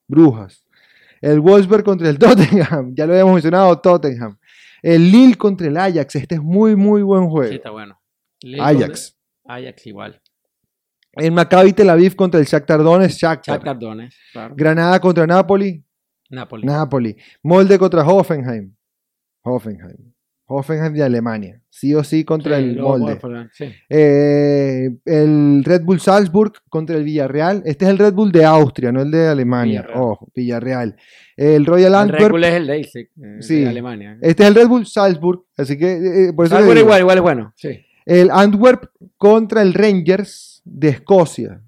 [0.08, 0.64] Brujas.
[1.20, 2.94] El Wolfsburg contra el Tottenham.
[2.96, 4.38] Ya lo habíamos mencionado, Tottenham.
[4.84, 6.18] El Lille contra el Ajax.
[6.18, 7.50] Este es muy, muy buen juego.
[7.50, 8.00] Sí, está bueno.
[8.44, 9.18] Lille Ajax.
[9.44, 10.22] Ajax igual.
[11.14, 13.18] El Maccabi Tel Aviv contra el Shakhtar Donetsk.
[13.18, 13.64] Shakhtar.
[13.64, 14.56] Shakhtar claro.
[14.56, 15.85] Granada contra Napoli.
[16.30, 16.64] Napoli.
[16.66, 17.16] Napoli.
[17.44, 18.74] Molde contra Hoffenheim.
[19.44, 20.14] Hoffenheim.
[20.48, 21.60] Hoffenheim de Alemania.
[21.70, 23.20] Sí o sí contra Sí, el Molde.
[23.52, 23.66] sí.
[23.90, 27.64] Eh, el Red Bull Salzburg contra el Villarreal.
[27.66, 29.82] Este es el Red Bull de Austria, no el de Alemania.
[29.82, 30.02] Villarreal.
[30.04, 30.96] Ojo, Villarreal.
[31.36, 32.32] El Royal El Red Antwerp.
[32.32, 33.62] Bull es el Leipzig eh, Sí.
[33.62, 34.18] de Alemania.
[34.22, 35.44] Este es el Red Bull Salzburg.
[35.58, 36.56] Así que eh, por eso.
[36.56, 37.54] Salzburg igual, igual es bueno.
[37.56, 37.80] Sí.
[38.06, 38.86] El Antwerp
[39.18, 41.62] contra el Rangers de Escocia.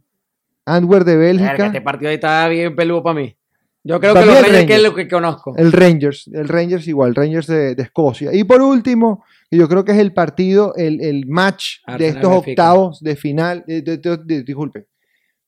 [0.66, 1.66] Antwerp de Verga, Bélgica.
[1.68, 3.36] este partido ahí está bien peludo para mí.
[3.84, 5.56] Yo creo que los el Rangers que es lo que conozco.
[5.56, 8.34] El Rangers, el Rangers igual, Rangers de, de Escocia.
[8.34, 12.52] Y por último, yo creo que es el partido, el, el match de estos Benfica.
[12.52, 14.88] octavos de final, eh, de- de- de- disculpe,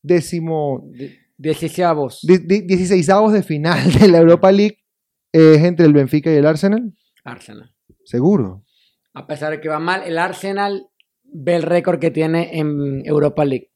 [0.02, 0.90] décimo,
[1.38, 2.22] Dieciséavos.
[2.24, 4.78] di- di- dieciseisavos de final de la Europa League
[5.32, 7.74] es entre el Benfica y el Arsenal, Arsenal.
[8.06, 8.64] seguro.
[9.14, 10.88] A pesar de que va mal, el Arsenal
[11.24, 13.72] ve el récord que tiene en Europa League.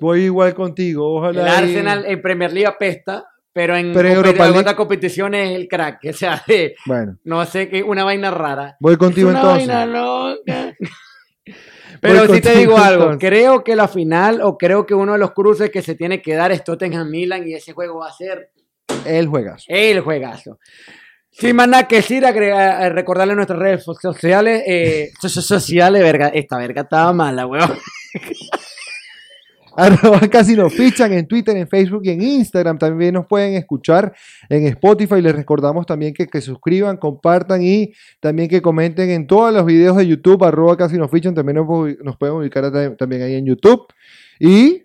[0.00, 1.48] Voy igual contigo, El ojalá.
[1.60, 5.68] y- Arsenal en Premier League apesta, pero en, Pero Europa League- otras competiciones es el
[5.68, 6.00] crack.
[6.08, 8.76] O sea, de- Bueno, no sé, qué una vaina rara.
[8.80, 9.68] voy contigo Es una entonces.
[9.68, 10.76] vaina loca.
[12.00, 13.28] Pero Voy si te digo algo, entonces.
[13.28, 16.34] creo que la final o creo que uno de los cruces que se tiene que
[16.34, 18.50] dar es Tottenham Milan y ese juego va a ser
[19.06, 19.64] El juegazo.
[19.68, 20.58] el juegazo.
[21.30, 24.64] Sin más nada que decir, eh, recordarle nuestras redes sociales.
[24.66, 26.28] Eh, so- so- sociales, verga.
[26.28, 27.70] Esta verga estaba mala, weón.
[29.76, 32.78] Arroba casi nos fichan en Twitter, en Facebook y en Instagram.
[32.78, 34.12] También nos pueden escuchar
[34.48, 35.20] en Spotify.
[35.22, 39.96] Les recordamos también que, que suscriban, compartan y también que comenten en todos los videos
[39.96, 40.44] de YouTube.
[40.44, 41.34] Arroba casi nos fichan.
[41.34, 41.66] También nos,
[42.04, 43.86] nos pueden ubicar ta- también ahí en YouTube.
[44.38, 44.82] Y,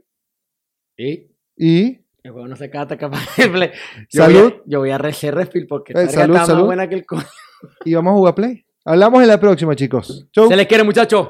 [0.97, 1.27] ¿Y?
[1.57, 3.71] y El juego no se cata capaz de
[4.09, 4.39] Salud.
[4.41, 6.65] Voy a, yo voy a recer refill porque Eh, salud, está más salud.
[6.65, 7.05] buena que el
[7.85, 8.63] y vamos a jugar Play.
[8.85, 10.27] Hablamos en la próxima, chicos.
[10.31, 10.47] Chau.
[10.47, 11.29] Se les quiere, muchachos.